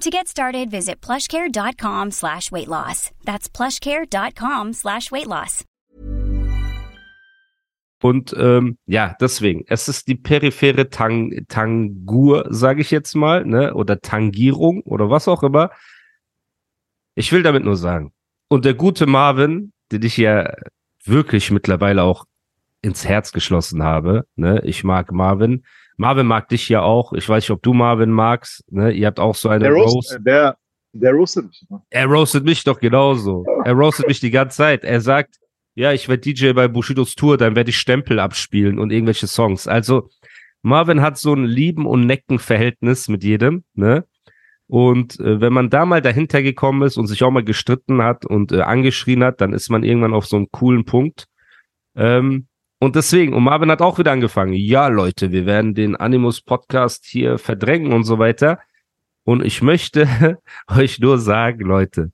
To 0.00 0.08
get 0.08 0.28
started, 0.28 0.70
visit 0.70 1.02
plushcare.com 1.02 2.10
slash 2.12 2.50
weight 2.50 2.68
loss. 2.68 3.10
That's 3.26 3.50
plushcare.com 3.50 4.72
slash 4.72 5.10
weight 5.10 5.26
loss. 5.26 5.66
Und 8.02 8.34
ähm, 8.38 8.78
ja, 8.86 9.14
deswegen, 9.20 9.64
es 9.66 9.88
ist 9.88 10.08
die 10.08 10.14
periphere 10.14 10.88
Tang 10.88 11.44
Tangur, 11.48 12.46
sage 12.48 12.80
ich 12.80 12.90
jetzt 12.90 13.14
mal, 13.14 13.44
ne? 13.44 13.74
Oder 13.74 14.00
Tangierung 14.00 14.80
oder 14.84 15.10
was 15.10 15.28
auch 15.28 15.42
immer. 15.42 15.70
Ich 17.14 17.30
will 17.30 17.42
damit 17.42 17.64
nur 17.64 17.76
sagen. 17.76 18.14
Und 18.48 18.64
der 18.64 18.72
gute 18.72 19.06
Marvin, 19.06 19.72
den 19.92 20.02
ich 20.02 20.16
ja 20.16 20.50
wirklich 21.04 21.50
mittlerweile 21.50 22.04
auch 22.04 22.24
ins 22.80 23.04
Herz 23.04 23.32
geschlossen 23.32 23.82
habe, 23.82 24.24
ne? 24.34 24.62
Ich 24.64 24.82
mag 24.82 25.12
Marvin. 25.12 25.62
Marvin 26.00 26.26
mag 26.26 26.48
dich 26.48 26.70
ja 26.70 26.80
auch. 26.80 27.12
Ich 27.12 27.28
weiß 27.28 27.44
nicht, 27.44 27.50
ob 27.50 27.62
du 27.62 27.74
Marvin 27.74 28.10
magst. 28.10 28.64
Ne? 28.72 28.90
Ihr 28.90 29.06
habt 29.06 29.20
auch 29.20 29.34
so 29.34 29.50
eine 29.50 29.64
Der, 29.64 29.72
Roast. 29.72 29.94
roast, 29.94 30.18
der, 30.22 30.56
der 30.94 31.12
roastet 31.12 31.46
mich. 31.46 31.66
Er 31.90 32.06
roastet 32.06 32.44
mich 32.46 32.64
doch 32.64 32.80
genauso. 32.80 33.44
Er 33.66 33.74
roastet 33.74 34.08
mich 34.08 34.18
die 34.18 34.30
ganze 34.30 34.56
Zeit. 34.56 34.82
Er 34.82 35.02
sagt, 35.02 35.36
ja, 35.74 35.92
ich 35.92 36.08
werde 36.08 36.22
DJ 36.22 36.52
bei 36.52 36.68
Bushidos 36.68 37.16
Tour, 37.16 37.36
dann 37.36 37.54
werde 37.54 37.68
ich 37.68 37.76
Stempel 37.76 38.18
abspielen 38.18 38.78
und 38.78 38.90
irgendwelche 38.92 39.26
Songs. 39.26 39.68
Also 39.68 40.08
Marvin 40.62 41.02
hat 41.02 41.18
so 41.18 41.34
ein 41.34 41.44
Lieben- 41.44 41.86
und 41.86 42.06
Necken-Verhältnis 42.06 43.08
mit 43.08 43.22
jedem, 43.22 43.64
ne? 43.74 44.06
Und 44.68 45.20
äh, 45.20 45.38
wenn 45.42 45.52
man 45.52 45.68
da 45.68 45.84
mal 45.84 46.00
dahinter 46.00 46.42
gekommen 46.42 46.80
ist 46.80 46.96
und 46.96 47.08
sich 47.08 47.22
auch 47.24 47.30
mal 47.30 47.44
gestritten 47.44 48.02
hat 48.02 48.24
und 48.24 48.52
äh, 48.52 48.62
angeschrien 48.62 49.22
hat, 49.22 49.42
dann 49.42 49.52
ist 49.52 49.68
man 49.68 49.84
irgendwann 49.84 50.14
auf 50.14 50.26
so 50.26 50.36
einem 50.36 50.50
coolen 50.50 50.86
Punkt. 50.86 51.26
Ähm, 51.94 52.46
und 52.82 52.96
deswegen, 52.96 53.34
und 53.34 53.44
Marvin 53.44 53.70
hat 53.70 53.82
auch 53.82 53.98
wieder 53.98 54.10
angefangen. 54.10 54.54
Ja, 54.54 54.88
Leute, 54.88 55.32
wir 55.32 55.44
werden 55.44 55.74
den 55.74 55.96
Animus 55.96 56.40
Podcast 56.40 57.04
hier 57.04 57.36
verdrängen 57.36 57.92
und 57.92 58.04
so 58.04 58.18
weiter. 58.18 58.58
Und 59.22 59.44
ich 59.44 59.60
möchte 59.60 60.38
euch 60.66 60.98
nur 60.98 61.18
sagen, 61.18 61.60
Leute, 61.60 62.10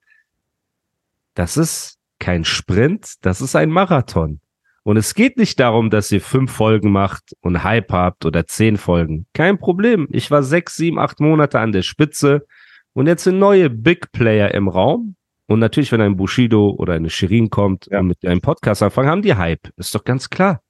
das 1.34 1.56
ist 1.56 1.98
kein 2.18 2.44
Sprint, 2.44 3.14
das 3.24 3.40
ist 3.40 3.54
ein 3.54 3.70
Marathon. 3.70 4.40
Und 4.82 4.96
es 4.96 5.14
geht 5.14 5.36
nicht 5.36 5.60
darum, 5.60 5.88
dass 5.88 6.10
ihr 6.10 6.20
fünf 6.20 6.50
Folgen 6.50 6.90
macht 6.90 7.36
und 7.42 7.62
Hype 7.62 7.92
habt 7.92 8.24
oder 8.24 8.48
zehn 8.48 8.76
Folgen. 8.76 9.26
Kein 9.34 9.58
Problem. 9.58 10.08
Ich 10.10 10.32
war 10.32 10.42
sechs, 10.42 10.74
sieben, 10.74 10.98
acht 10.98 11.20
Monate 11.20 11.60
an 11.60 11.70
der 11.70 11.82
Spitze 11.82 12.44
und 12.92 13.06
jetzt 13.06 13.22
sind 13.22 13.38
neue 13.38 13.70
Big 13.70 14.10
Player 14.10 14.52
im 14.52 14.66
Raum. 14.66 15.14
Und 15.48 15.60
natürlich, 15.60 15.92
wenn 15.92 16.00
ein 16.00 16.16
Bushido 16.16 16.70
oder 16.70 16.94
eine 16.94 17.10
Shirin 17.10 17.50
kommt 17.50 17.86
Ja. 17.90 18.00
und 18.00 18.08
mit 18.08 18.24
einem 18.26 18.40
Podcast 18.40 18.82
anfangen, 18.82 19.08
haben 19.08 19.22
die 19.22 19.34
Hype. 19.36 19.68
Ist 19.76 19.94
doch 19.94 20.04
ganz 20.04 20.28
klar. 20.28 20.60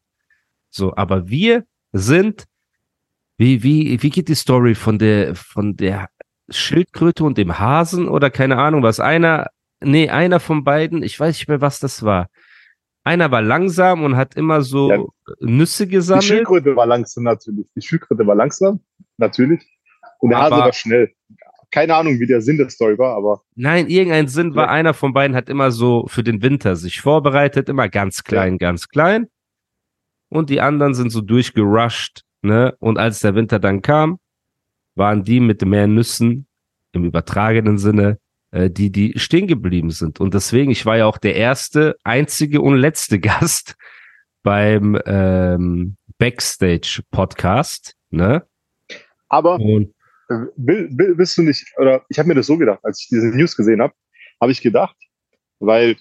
So, 0.70 0.94
aber 0.94 1.28
wir 1.28 1.64
sind, 1.92 2.44
wie, 3.38 3.62
wie, 3.62 4.02
wie 4.02 4.10
geht 4.10 4.28
die 4.28 4.34
Story 4.34 4.74
von 4.74 4.98
der, 4.98 5.34
von 5.34 5.76
der 5.76 6.08
Schildkröte 6.50 7.24
und 7.24 7.38
dem 7.38 7.58
Hasen 7.58 8.08
oder 8.08 8.30
keine 8.30 8.58
Ahnung 8.58 8.82
was? 8.82 9.00
Einer, 9.00 9.46
nee, 9.82 10.08
einer 10.10 10.40
von 10.40 10.62
beiden, 10.64 11.02
ich 11.02 11.18
weiß 11.18 11.36
nicht 11.36 11.48
mehr, 11.48 11.60
was 11.62 11.80
das 11.80 12.02
war. 12.02 12.28
Einer 13.02 13.30
war 13.30 13.40
langsam 13.40 14.02
und 14.04 14.16
hat 14.16 14.34
immer 14.36 14.62
so 14.62 14.90
Ja. 14.90 14.98
Nüsse 15.40 15.86
Die 15.86 15.92
gesammelt. 15.92 16.24
Schildkröte 16.24 16.76
war 16.76 16.86
langsam 16.86 17.24
natürlich. 17.24 17.68
Die 17.74 17.80
Schildkröte 17.82 18.26
war 18.26 18.34
langsam, 18.34 18.80
natürlich. 19.16 19.62
Und 20.18 20.30
der 20.30 20.38
Hase 20.40 20.54
Aber- 20.54 20.64
war 20.66 20.72
schnell. 20.72 21.12
Keine 21.70 21.94
Ahnung, 21.96 22.18
wie 22.20 22.26
der 22.26 22.40
Sinn 22.40 22.58
der 22.58 22.70
Story 22.70 22.96
war, 22.98 23.16
aber 23.16 23.42
Nein, 23.54 23.88
irgendein 23.88 24.28
Sinn 24.28 24.54
war, 24.54 24.66
Ja. 24.66 24.70
einer 24.72 24.94
von 24.94 25.12
beiden 25.12 25.36
hat 25.36 25.48
immer 25.48 25.70
so 25.70 26.06
für 26.08 26.22
den 26.22 26.42
Winter 26.42 26.76
sich 26.76 27.00
vorbereitet, 27.00 27.68
immer 27.68 27.88
ganz 27.88 28.24
klein, 28.24 28.58
ganz 28.58 28.88
klein. 28.88 29.26
Und 30.28 30.50
die 30.50 30.60
anderen 30.60 30.94
sind 30.94 31.10
so 31.10 31.20
durchgerusht, 31.20 32.22
ne? 32.42 32.74
Und 32.78 32.98
als 32.98 33.20
der 33.20 33.34
Winter 33.34 33.58
dann 33.58 33.82
kam, 33.82 34.18
waren 34.94 35.22
die 35.24 35.40
mit 35.40 35.64
mehr 35.64 35.86
Nüssen 35.86 36.46
im 36.92 37.04
übertragenen 37.04 37.78
Sinne, 37.78 38.18
äh, 38.50 38.70
die, 38.70 38.90
die 38.90 39.18
stehen 39.18 39.46
geblieben 39.46 39.90
sind. 39.90 40.18
Und 40.20 40.34
deswegen, 40.34 40.70
ich 40.70 40.86
war 40.86 40.96
ja 40.96 41.06
auch 41.06 41.18
der 41.18 41.36
erste, 41.36 41.96
einzige 42.04 42.60
und 42.60 42.76
letzte 42.76 43.18
Gast 43.20 43.76
beim 44.42 44.98
ähm, 45.06 45.96
Backstage-Podcast, 46.18 47.94
ne? 48.10 48.46
aber 49.28 49.56
Und 49.56 49.92
will, 50.28 50.88
will, 50.92 51.18
willst 51.18 51.38
du 51.38 51.42
nicht, 51.42 51.72
oder 51.78 52.04
ich 52.08 52.18
habe 52.18 52.28
mir 52.28 52.34
das 52.34 52.46
so 52.46 52.56
gedacht, 52.56 52.80
als 52.82 53.02
ich 53.02 53.08
diese 53.08 53.28
News 53.28 53.56
gesehen 53.56 53.80
habe, 53.80 53.94
habe 54.40 54.52
ich 54.52 54.60
gedacht, 54.60 54.96
weil 55.60 55.96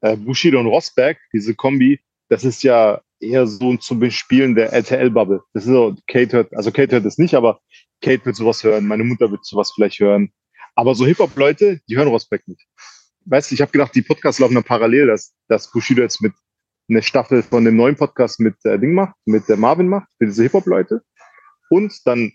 äh, 0.00 0.16
Bushido 0.16 0.60
und 0.60 0.66
Rosberg, 0.66 1.18
diese 1.32 1.54
Kombi, 1.54 2.00
das 2.28 2.44
ist 2.44 2.62
ja 2.62 3.00
eher 3.20 3.46
so 3.46 3.70
ein 3.72 3.80
zum 3.80 3.98
Bespielen 3.98 4.54
der 4.54 4.72
RTL-Bubble. 4.72 5.42
Das 5.52 5.64
ist 5.64 5.70
so, 5.70 5.96
Kate 6.06 6.36
hört, 6.36 6.54
also 6.54 6.70
Kate 6.70 6.92
hört 6.92 7.04
es 7.04 7.18
nicht, 7.18 7.34
aber 7.34 7.60
Kate 8.00 8.24
wird 8.24 8.36
sowas 8.36 8.62
hören, 8.62 8.86
meine 8.86 9.04
Mutter 9.04 9.30
wird 9.30 9.44
sowas 9.44 9.72
vielleicht 9.74 9.98
hören. 9.98 10.32
Aber 10.74 10.94
so 10.94 11.04
Hip-Hop-Leute, 11.04 11.80
die 11.88 11.96
hören 11.96 12.08
Rosberg 12.08 12.46
nicht. 12.46 12.64
Weißt 13.24 13.50
du, 13.50 13.54
ich 13.54 13.60
habe 13.60 13.72
gedacht, 13.72 13.94
die 13.94 14.02
Podcasts 14.02 14.38
laufen 14.38 14.54
dann 14.54 14.64
parallel, 14.64 15.08
dass, 15.08 15.34
dass 15.48 15.70
Bushido 15.70 16.02
jetzt 16.02 16.22
mit 16.22 16.32
eine 16.88 17.02
Staffel 17.02 17.42
von 17.42 17.64
dem 17.64 17.76
neuen 17.76 17.96
Podcast 17.96 18.40
mit 18.40 18.54
äh, 18.64 18.78
Ding 18.78 18.94
macht, 18.94 19.14
mit 19.26 19.48
der 19.48 19.56
Marvin 19.56 19.88
macht, 19.88 20.08
für 20.16 20.26
diese 20.26 20.44
Hip-Hop-Leute. 20.44 21.02
Und 21.70 21.94
dann 22.06 22.32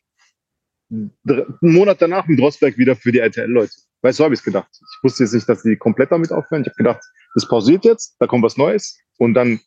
einen 0.93 1.57
Monat 1.61 2.01
danach 2.01 2.27
mit 2.27 2.39
Rosberg 2.39 2.77
wieder 2.77 2.95
für 2.95 3.11
die 3.11 3.19
RTL-Leute. 3.19 3.73
Weißt 4.01 4.19
du, 4.19 4.21
so 4.21 4.23
habe 4.25 4.33
ich 4.33 4.41
es 4.41 4.43
gedacht. 4.43 4.67
Ich 4.71 5.03
wusste 5.03 5.23
jetzt 5.23 5.33
nicht, 5.33 5.47
dass 5.47 5.63
die 5.63 5.75
komplett 5.77 6.11
damit 6.11 6.31
aufhören. 6.31 6.61
Ich 6.61 6.67
habe 6.67 6.75
gedacht, 6.75 7.01
das 7.35 7.47
pausiert 7.47 7.85
jetzt, 7.85 8.15
da 8.19 8.27
kommt 8.27 8.43
was 8.43 8.57
Neues 8.57 8.99
und 9.17 9.33
dann 9.33 9.59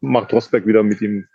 macht 0.00 0.32
Rosberg 0.32 0.66
wieder 0.66 0.82
mit 0.82 1.00
ihm 1.00 1.26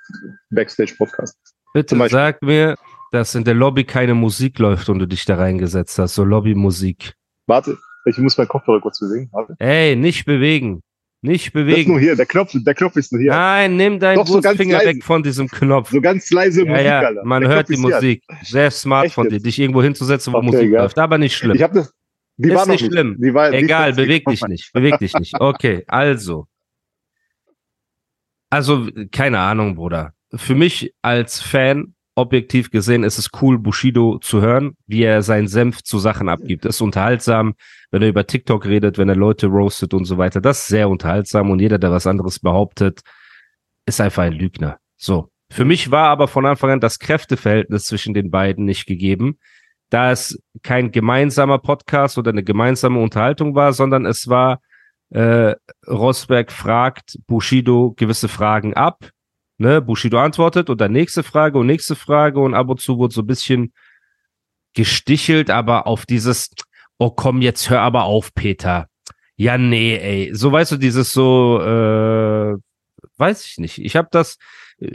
Backstage-Podcast. 0.49 1.37
Bitte 1.73 2.07
sag 2.09 2.41
mir, 2.41 2.75
dass 3.11 3.35
in 3.35 3.43
der 3.43 3.53
Lobby 3.53 3.83
keine 3.83 4.13
Musik 4.15 4.59
läuft 4.59 4.89
und 4.89 4.99
du 4.99 5.07
dich 5.07 5.25
da 5.25 5.35
reingesetzt 5.35 5.99
hast, 5.99 6.15
so 6.15 6.23
Lobbymusik. 6.23 7.13
Warte, 7.47 7.77
ich 8.05 8.17
muss 8.17 8.37
meinen 8.37 8.47
Kopfhörer 8.47 8.81
kurz 8.81 8.99
bewegen. 8.99 9.29
Warte. 9.31 9.55
Ey, 9.59 9.95
nicht 9.95 10.25
bewegen. 10.25 10.81
Nicht 11.25 11.55
Das 11.55 11.61
ist 11.61 11.65
nur 11.65 11.65
bewegen. 11.65 11.99
hier, 11.99 12.15
der 12.17 12.25
Knopf, 12.25 12.51
der 12.53 12.73
Knopf 12.75 12.97
ist 12.97 13.11
nur 13.13 13.21
hier. 13.21 13.31
Nein, 13.31 13.77
nimm 13.77 13.97
deinen 13.99 14.17
Doch, 14.17 14.27
so 14.27 14.41
Finger 14.41 14.77
leise. 14.79 14.89
weg 14.89 15.03
von 15.03 15.23
diesem 15.23 15.47
Knopf. 15.47 15.89
So 15.89 16.01
ganz 16.01 16.29
leise 16.31 16.63
Ja, 16.65 16.69
Musik, 16.69 16.85
ja, 16.85 16.99
Alter. 16.99 17.25
man 17.25 17.47
hört 17.47 17.69
die 17.69 17.75
hier. 17.75 17.81
Musik. 17.81 18.23
Sehr 18.43 18.69
smart 18.69 19.05
Echt 19.05 19.15
von 19.15 19.29
dir, 19.29 19.39
dich 19.39 19.57
irgendwo 19.57 19.81
hinzusetzen, 19.81 20.33
wo 20.33 20.37
Okay, 20.37 20.45
Musik 20.47 20.71
ja. 20.71 20.81
läuft. 20.81 20.99
Aber 20.99 21.17
nicht 21.17 21.35
schlimm. 21.35 21.55
Ich 21.55 21.63
habe 21.63 21.75
das. 21.75 21.93
Die 22.35 22.49
Ist 22.49 22.55
war 22.55 22.67
nicht 22.67 22.85
schlimm. 22.85 23.15
Die 23.19 23.33
war, 23.33 23.53
Egal, 23.53 23.93
beweg 23.93 24.25
dich 24.25 24.41
nicht. 24.47 24.73
Beweg 24.73 24.97
dich 24.99 25.13
nicht. 25.13 25.39
Okay, 25.39 25.83
also. 25.87 26.47
Also, 28.49 28.87
keine 29.11 29.39
Ahnung, 29.39 29.75
Bruder. 29.75 30.13
Für 30.35 30.55
mich 30.55 30.93
als 31.01 31.39
Fan, 31.41 31.95
objektiv 32.15 32.69
gesehen, 32.69 33.03
ist 33.03 33.17
es 33.17 33.29
cool, 33.41 33.57
Bushido 33.57 34.19
zu 34.19 34.41
hören, 34.41 34.75
wie 34.87 35.03
er 35.03 35.21
seinen 35.21 35.47
Senf 35.47 35.81
zu 35.81 35.99
Sachen 35.99 36.29
abgibt. 36.29 36.65
ist 36.65 36.81
unterhaltsam, 36.81 37.55
wenn 37.91 38.01
er 38.01 38.09
über 38.09 38.27
TikTok 38.27 38.65
redet, 38.65 38.97
wenn 38.97 39.09
er 39.09 39.15
Leute 39.15 39.47
roastet 39.47 39.93
und 39.93 40.05
so 40.05 40.17
weiter. 40.17 40.41
Das 40.41 40.61
ist 40.61 40.67
sehr 40.67 40.89
unterhaltsam 40.89 41.49
und 41.49 41.59
jeder, 41.59 41.79
der 41.79 41.91
was 41.91 42.07
anderes 42.07 42.39
behauptet, 42.39 43.01
ist 43.85 44.01
einfach 44.01 44.23
ein 44.23 44.33
Lügner. 44.33 44.77
So. 44.95 45.29
Für 45.51 45.65
mich 45.65 45.91
war 45.91 46.09
aber 46.09 46.27
von 46.27 46.45
Anfang 46.45 46.71
an 46.71 46.79
das 46.79 46.97
Kräfteverhältnis 46.99 47.85
zwischen 47.85 48.13
den 48.13 48.31
beiden 48.31 48.65
nicht 48.65 48.87
gegeben, 48.87 49.37
da 49.89 50.11
es 50.11 50.41
kein 50.63 50.91
gemeinsamer 50.91 51.59
Podcast 51.59 52.17
oder 52.17 52.31
eine 52.31 52.43
gemeinsame 52.43 52.99
Unterhaltung 52.99 53.53
war, 53.53 53.73
sondern 53.73 54.07
es 54.07 54.27
war 54.27 54.61
äh, 55.11 55.55
Rosberg 55.87 56.51
fragt 56.51 57.19
Bushido 57.27 57.93
gewisse 57.95 58.27
Fragen 58.27 58.73
ab, 58.73 59.11
ne? 59.57 59.81
Bushido 59.81 60.19
antwortet 60.19 60.69
und 60.69 60.79
dann 60.81 60.91
nächste 60.91 61.23
Frage 61.23 61.57
und 61.59 61.67
nächste 61.67 61.95
Frage 61.95 62.39
und 62.39 62.53
ab 62.53 62.69
und 62.69 62.79
zu 62.79 62.97
wurde 62.97 63.13
so 63.13 63.21
ein 63.21 63.27
bisschen 63.27 63.73
gestichelt, 64.73 65.49
aber 65.49 65.87
auf 65.87 66.05
dieses, 66.05 66.51
oh 66.97 67.11
komm, 67.11 67.41
jetzt 67.41 67.69
hör 67.69 67.81
aber 67.81 68.03
auf, 68.03 68.33
Peter. 68.33 68.87
Ja, 69.35 69.57
nee, 69.57 69.95
ey. 69.97 70.33
So 70.33 70.51
weißt 70.51 70.73
du, 70.73 70.77
dieses 70.77 71.13
so, 71.13 71.59
äh, 71.61 72.55
weiß 73.17 73.45
ich 73.45 73.57
nicht. 73.57 73.79
Ich 73.79 73.95
habe 73.95 74.07
das, 74.11 74.37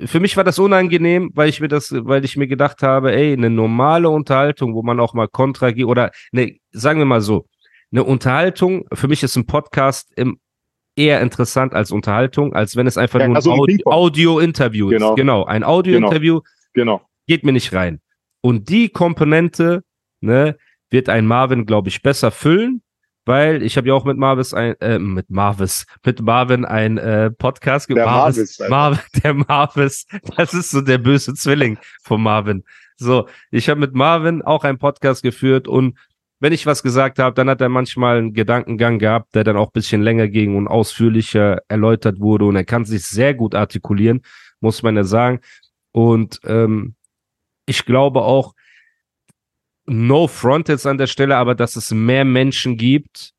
für 0.07 0.21
mich 0.21 0.37
war 0.37 0.45
das 0.45 0.59
unangenehm, 0.59 1.31
weil 1.35 1.49
ich 1.49 1.61
mir 1.61 1.69
das, 1.69 1.93
weil 1.93 2.25
ich 2.25 2.37
mir 2.37 2.47
gedacht 2.47 2.83
habe, 2.83 3.13
ey, 3.13 3.33
eine 3.33 3.51
normale 3.51 4.09
Unterhaltung, 4.11 4.75
wo 4.75 4.83
man 4.83 5.01
auch 5.01 5.15
mal 5.15 5.29
Kontra 5.29 5.71
geht 5.71 5.87
oder 5.87 6.11
ne, 6.33 6.59
sagen 6.71 6.99
wir 6.99 7.07
mal 7.07 7.21
so, 7.21 7.47
eine 7.91 8.05
Unterhaltung, 8.05 8.87
für 8.93 9.09
mich 9.09 9.23
ist 9.23 9.37
ein 9.37 9.47
Podcast 9.47 10.13
im, 10.17 10.39
eher 10.99 11.21
interessant 11.21 11.73
als 11.75 11.91
Unterhaltung, 11.93 12.53
als 12.55 12.77
wenn 12.77 12.87
es 12.87 12.99
einfach 12.99 13.21
Ja, 13.21 13.29
nur 13.29 13.37
also 13.37 13.53
ein 13.53 13.61
Ping-Pong. 13.67 13.93
Audio-Interview 13.93 14.89
Genau. 14.89 15.11
ist. 15.11 15.17
Genau, 15.17 15.45
ein 15.45 15.65
Audio-Interview 15.65 16.41
Genau. 16.75 17.03
geht 17.27 17.45
mir 17.45 17.53
nicht 17.53 17.73
rein. 17.73 18.01
Und 18.41 18.69
die 18.69 18.89
Komponente, 18.89 19.83
ne, 20.21 20.57
wird 20.91 21.09
ein 21.09 21.27
Marvin, 21.27 21.67
glaube 21.67 21.89
ich, 21.89 22.03
besser 22.03 22.31
füllen, 22.31 22.83
weil 23.27 23.63
ich 23.63 23.77
habe 23.77 23.89
ja 23.89 23.95
auch 23.95 24.05
mit 24.05 24.17
Marvis 24.17 24.55
ein, 24.55 24.75
äh, 24.81 24.99
mit 24.99 25.29
Marvis, 25.31 25.87
mit 26.05 26.23
Marvin 26.23 26.65
ein 26.65 26.97
äh, 26.99 27.31
Podcast 27.31 27.91
Der 27.91 28.07
Marvis. 28.07 28.59
Marvin, 28.69 29.01
der 29.23 29.35
Marvis, 29.35 30.07
das 30.37 30.55
ist 30.55 30.71
so 30.71 30.81
der 30.81 30.99
böse 30.99 31.35
Zwilling 31.35 31.79
von 32.03 32.23
Marvin. 32.23 32.65
So, 32.97 33.29
ich 33.51 33.69
habe 33.69 33.81
mit 33.81 33.95
Marvin 33.95 34.41
auch 34.43 34.65
einen 34.65 34.79
Podcast 34.79 35.23
geführt 35.23 35.69
und 35.69 35.97
wenn 36.41 36.53
ich 36.53 36.67
was 36.67 36.83
gesagt 36.83 37.19
habe, 37.19 37.35
dann 37.35 37.51
hat 37.51 37.61
er 37.61 37.69
manchmal 37.69 38.19
einen 38.19 38.33
Gedankengang 38.33 38.99
gehabt, 38.99 39.35
der 39.35 39.45
dann 39.45 39.57
auch 39.57 39.73
bisschen 39.73 40.03
länger 40.03 40.29
ging 40.29 40.57
und 40.57 40.69
ausführlicher 40.69 41.63
erläutert 41.69 42.21
wurde 42.21 42.45
und 42.45 42.57
er 42.57 42.65
kann 42.65 42.85
sich 42.85 43.05
sehr 43.05 43.35
gut 43.35 43.55
artikulieren, 43.55 44.23
muss 44.61 44.83
man 44.83 44.97
ja 44.97 45.05
sagen. 45.05 45.41
Und 45.93 46.41
ähm, 46.45 46.95
ich 47.67 47.85
glaube 47.85 48.23
auch, 48.23 48.55
no 49.87 50.29
front 50.29 50.69
jetzt 50.69 50.87
an 50.87 50.99
der 50.99 51.07
Stelle, 51.07 51.37
aber 51.37 51.55
dass 51.55 51.77
es 51.77 51.91
mehr 51.91 52.25
Menschen 52.25 52.77
gibt, 52.77 53.33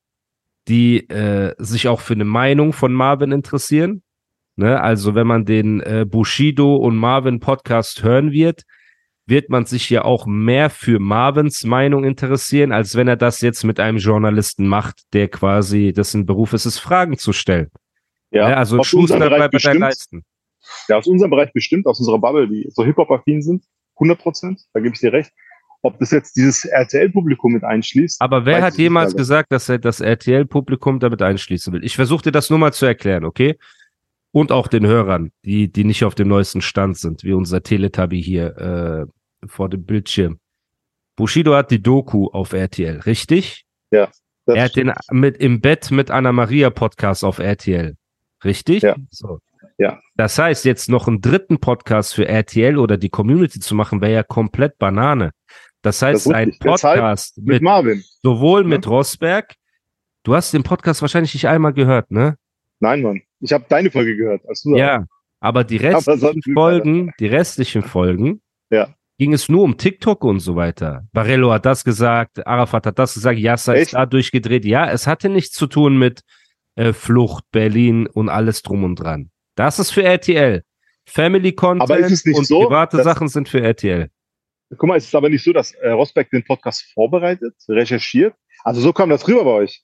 die 0.67 1.09
äh, 1.09 1.55
sich 1.57 1.87
auch 1.87 2.01
für 2.01 2.13
eine 2.13 2.25
Meinung 2.25 2.73
von 2.73 2.93
Marvin 2.93 3.31
interessieren. 3.31 4.03
Ne? 4.55 4.81
Also 4.81 5.15
wenn 5.15 5.27
man 5.27 5.45
den 5.45 5.79
äh, 5.81 6.05
Bushido 6.07 6.75
und 6.75 6.97
Marvin 6.97 7.39
Podcast 7.39 8.03
hören 8.03 8.31
wird, 8.31 8.63
wird 9.29 9.49
man 9.49 9.65
sich 9.65 9.89
ja 9.89 10.03
auch 10.03 10.25
mehr 10.25 10.69
für 10.69 10.99
Marvins 10.99 11.63
Meinung 11.63 12.03
interessieren, 12.03 12.71
als 12.71 12.95
wenn 12.95 13.07
er 13.07 13.15
das 13.17 13.41
jetzt 13.41 13.63
mit 13.63 13.79
einem 13.79 13.97
Journalisten 13.97 14.67
macht, 14.67 15.01
der 15.13 15.27
quasi 15.27 15.93
dessen 15.93 16.25
Beruf 16.25 16.53
ist, 16.53 16.65
es 16.65 16.79
Fragen 16.79 17.17
zu 17.17 17.33
stellen. 17.33 17.69
Ja, 18.31 18.49
Ne? 18.49 18.57
Also 18.57 18.79
aus 18.79 18.93
unserem 18.93 19.21
Schuster 19.21 19.29
Bereich 19.29 19.37
bleibt 19.37 19.51
bei 19.51 19.57
deinen 19.57 19.79
bestimmt. 19.79 19.79
Leisten. 19.79 20.25
Ja, 20.87 20.97
aus 20.97 21.07
unserem 21.07 21.31
Bereich 21.31 21.51
bestimmt, 21.53 21.87
aus 21.87 21.99
unserer 21.99 22.19
Bubble, 22.19 22.47
die 22.47 22.69
so 22.73 22.83
Hip-Hop-affin 22.83 23.41
sind, 23.41 23.63
100 23.95 24.19
Prozent, 24.19 24.61
da 24.73 24.79
gebe 24.79 24.93
ich 24.93 24.99
dir 24.99 25.13
recht. 25.13 25.31
Ob 25.81 25.97
das 25.99 26.11
jetzt 26.11 26.35
dieses 26.35 26.65
RTL-Publikum 26.65 27.53
mit 27.53 27.63
einschließt, 27.63 28.21
Aber 28.21 28.45
wer 28.45 28.61
hat 28.61 28.77
jemals 28.77 29.15
gesagt, 29.15 29.51
dass 29.51 29.69
er 29.69 29.79
das 29.79 30.01
RTL-Publikum 30.01 30.99
damit 30.99 31.21
einschließen 31.21 31.71
will? 31.71 31.85
Ich 31.85 31.95
versuche 31.95 32.23
dir 32.23 32.31
das 32.31 32.49
nur 32.49 32.59
mal 32.59 32.73
zu 32.73 32.85
erklären, 32.85 33.23
okay? 33.23 33.57
Und 34.31 34.51
auch 34.51 34.67
den 34.67 34.85
Hörern, 34.85 35.31
die, 35.45 35.71
die 35.71 35.85
nicht 35.85 36.03
auf 36.03 36.15
dem 36.15 36.27
neuesten 36.27 36.61
Stand 36.61 36.97
sind, 36.97 37.23
wie 37.23 37.31
unser 37.31 37.63
Teletubby 37.63 38.21
hier 38.21 38.57
äh, 38.57 39.18
vor 39.47 39.69
dem 39.69 39.85
Bildschirm. 39.85 40.39
Bushido 41.15 41.55
hat 41.55 41.71
die 41.71 41.81
Doku 41.81 42.27
auf 42.27 42.53
RTL, 42.53 42.99
richtig? 43.01 43.65
das 43.91 44.11
er 44.45 44.63
hat 44.63 44.75
den 44.75 44.91
mit 45.11 45.37
im 45.37 45.61
Bett 45.61 45.91
mit 45.91 46.09
Anna 46.09 46.31
Maria 46.31 46.69
Podcast 46.69 47.23
auf 47.23 47.39
RTL, 47.39 47.95
richtig? 48.43 48.81
Ja. 48.83 48.95
So. 49.11 49.39
Ja. 49.77 49.99
Das 50.15 50.37
heißt, 50.39 50.65
jetzt 50.65 50.89
noch 50.89 51.07
einen 51.07 51.21
dritten 51.21 51.59
Podcast 51.59 52.15
für 52.15 52.27
RTL 52.27 52.77
oder 52.77 52.97
die 52.97 53.09
Community 53.09 53.59
zu 53.59 53.75
machen, 53.75 54.01
wäre 54.01 54.13
ja 54.13 54.23
komplett 54.23 54.77
Banane. 54.77 55.31
Das 55.81 56.01
heißt, 56.01 56.25
ist 56.27 56.33
ein 56.33 56.57
Podcast 56.59 57.37
mit 57.37 57.47
mit 57.47 57.61
Marvin. 57.61 58.03
sowohl 58.21 58.63
Ja. 58.63 58.67
mit 58.67 58.87
Rosberg, 58.87 59.53
du 60.23 60.35
hast 60.35 60.53
den 60.53 60.63
Podcast 60.63 61.01
wahrscheinlich 61.01 61.33
nicht 61.33 61.47
einmal 61.47 61.73
gehört, 61.73 62.11
ne? 62.11 62.37
Nein, 62.79 63.01
Mann. 63.01 63.21
Ich 63.41 63.53
habe 63.53 63.65
deine 63.69 63.91
Folge 63.91 64.15
gehört. 64.17 64.41
Ja, 64.65 65.05
aber 65.39 65.63
die 65.63 65.79
Aber 65.79 65.95
restlichen 65.97 66.35
nicht, 66.35 66.53
Folgen, 66.53 67.13
die 67.19 67.27
restlichen 67.27 67.83
Folgen, 67.83 68.41
Ja. 68.69 68.93
Ging 69.19 69.33
es 69.33 69.49
nur 69.49 69.63
um 69.63 69.77
TikTok 69.77 70.23
und 70.23 70.39
so 70.39 70.55
weiter. 70.55 71.05
Barello 71.11 71.51
hat 71.51 71.65
das 71.65 71.83
gesagt, 71.83 72.47
Arafat 72.47 72.87
hat 72.87 72.97
das 72.97 73.13
gesagt, 73.13 73.37
Yasser 73.37 73.75
ist 73.75 73.89
Echt? 73.89 73.93
da 73.93 74.05
durchgedreht. 74.05 74.65
Ja, 74.65 74.89
es 74.89 75.07
hatte 75.07 75.27
nichts 75.27 75.53
zu 75.55 75.67
tun 75.67 75.99
mit 75.99 76.21
äh, 76.75 76.93
Flucht, 76.93 77.43
Berlin 77.51 78.07
und 78.07 78.29
alles 78.29 78.61
drum 78.61 78.85
und 78.85 78.95
dran. 78.95 79.29
Das 79.55 79.77
ist 79.77 79.91
für 79.91 80.03
RTL. 80.03 80.63
Family 81.05 81.51
Content 81.51 82.09
ist 82.09 82.25
und 82.27 82.47
so, 82.47 82.67
private 82.67 83.03
Sachen 83.03 83.27
sind 83.27 83.49
für 83.49 83.61
RTL. 83.61 84.09
Guck 84.69 84.87
mal, 84.87 84.97
es 84.97 85.05
ist 85.05 85.15
aber 85.15 85.29
nicht 85.29 85.43
so, 85.43 85.51
dass 85.51 85.73
äh, 85.73 85.89
Rosberg 85.89 86.29
den 86.29 86.45
Podcast 86.45 86.85
vorbereitet, 86.93 87.55
recherchiert. 87.67 88.35
Also 88.63 88.79
so 88.79 88.93
kam 88.93 89.09
das 89.09 89.27
rüber 89.27 89.43
bei 89.43 89.51
euch. 89.51 89.83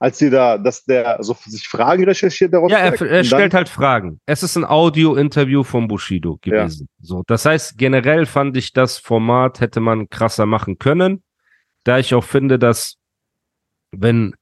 Als 0.00 0.20
ihr 0.20 0.30
da, 0.30 0.58
dass 0.58 0.84
der 0.84 1.18
so 1.22 1.36
sich 1.44 1.66
Fragen 1.66 2.04
recherchiert, 2.04 2.52
der 2.52 2.62
Ja, 2.68 2.78
er, 2.78 3.00
er 3.00 3.24
stellt 3.24 3.52
halt 3.52 3.68
Fragen. 3.68 4.20
Es 4.26 4.44
ist 4.44 4.56
ein 4.56 4.64
Audio-Interview 4.64 5.64
von 5.64 5.88
Bushido 5.88 6.38
gewesen. 6.40 6.88
So, 7.00 7.24
das 7.26 7.44
heißt, 7.44 7.76
generell 7.76 8.26
fand 8.26 8.56
ich 8.56 8.72
das 8.72 8.98
Format 8.98 9.60
hätte 9.60 9.80
man 9.80 10.08
krasser 10.08 10.46
machen 10.46 10.78
können, 10.78 11.24
da 11.82 11.98
ich 11.98 12.14
auch 12.14 12.22
finde, 12.24 12.60
dass 12.60 12.96
wenn, 13.90 14.34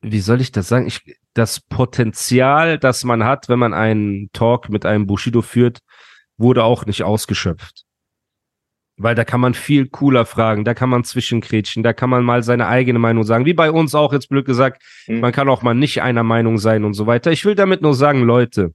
wie 0.00 0.20
soll 0.20 0.40
ich 0.40 0.50
das 0.50 0.68
sagen, 0.68 0.88
ich, 0.88 1.00
das 1.34 1.60
Potenzial, 1.60 2.78
das 2.78 3.04
man 3.04 3.24
hat, 3.24 3.48
wenn 3.48 3.58
man 3.58 3.74
einen 3.74 4.30
Talk 4.32 4.68
mit 4.68 4.84
einem 4.84 5.06
Bushido 5.06 5.42
führt, 5.42 5.78
wurde 6.36 6.64
auch 6.64 6.86
nicht 6.86 7.04
ausgeschöpft. 7.04 7.84
Weil 8.96 9.14
da 9.16 9.24
kann 9.24 9.40
man 9.40 9.54
viel 9.54 9.88
cooler 9.88 10.24
fragen, 10.24 10.64
da 10.64 10.72
kann 10.72 10.88
man 10.88 11.02
zwischenkrätschen, 11.02 11.82
da 11.82 11.92
kann 11.92 12.10
man 12.10 12.24
mal 12.24 12.44
seine 12.44 12.68
eigene 12.68 13.00
Meinung 13.00 13.24
sagen, 13.24 13.44
wie 13.44 13.52
bei 13.54 13.70
uns 13.72 13.94
auch 13.94 14.12
jetzt 14.12 14.28
blöd 14.28 14.44
gesagt, 14.46 14.82
Mhm. 15.08 15.20
man 15.20 15.32
kann 15.32 15.48
auch 15.48 15.62
mal 15.62 15.74
nicht 15.74 16.00
einer 16.02 16.22
Meinung 16.22 16.58
sein 16.58 16.84
und 16.84 16.94
so 16.94 17.06
weiter. 17.06 17.32
Ich 17.32 17.44
will 17.44 17.56
damit 17.56 17.82
nur 17.82 17.94
sagen, 17.94 18.22
Leute, 18.22 18.72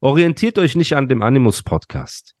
orientiert 0.00 0.58
euch 0.58 0.74
nicht 0.74 0.96
an 0.96 1.08
dem 1.08 1.22
Animus 1.22 1.62
Podcast. 1.62 2.34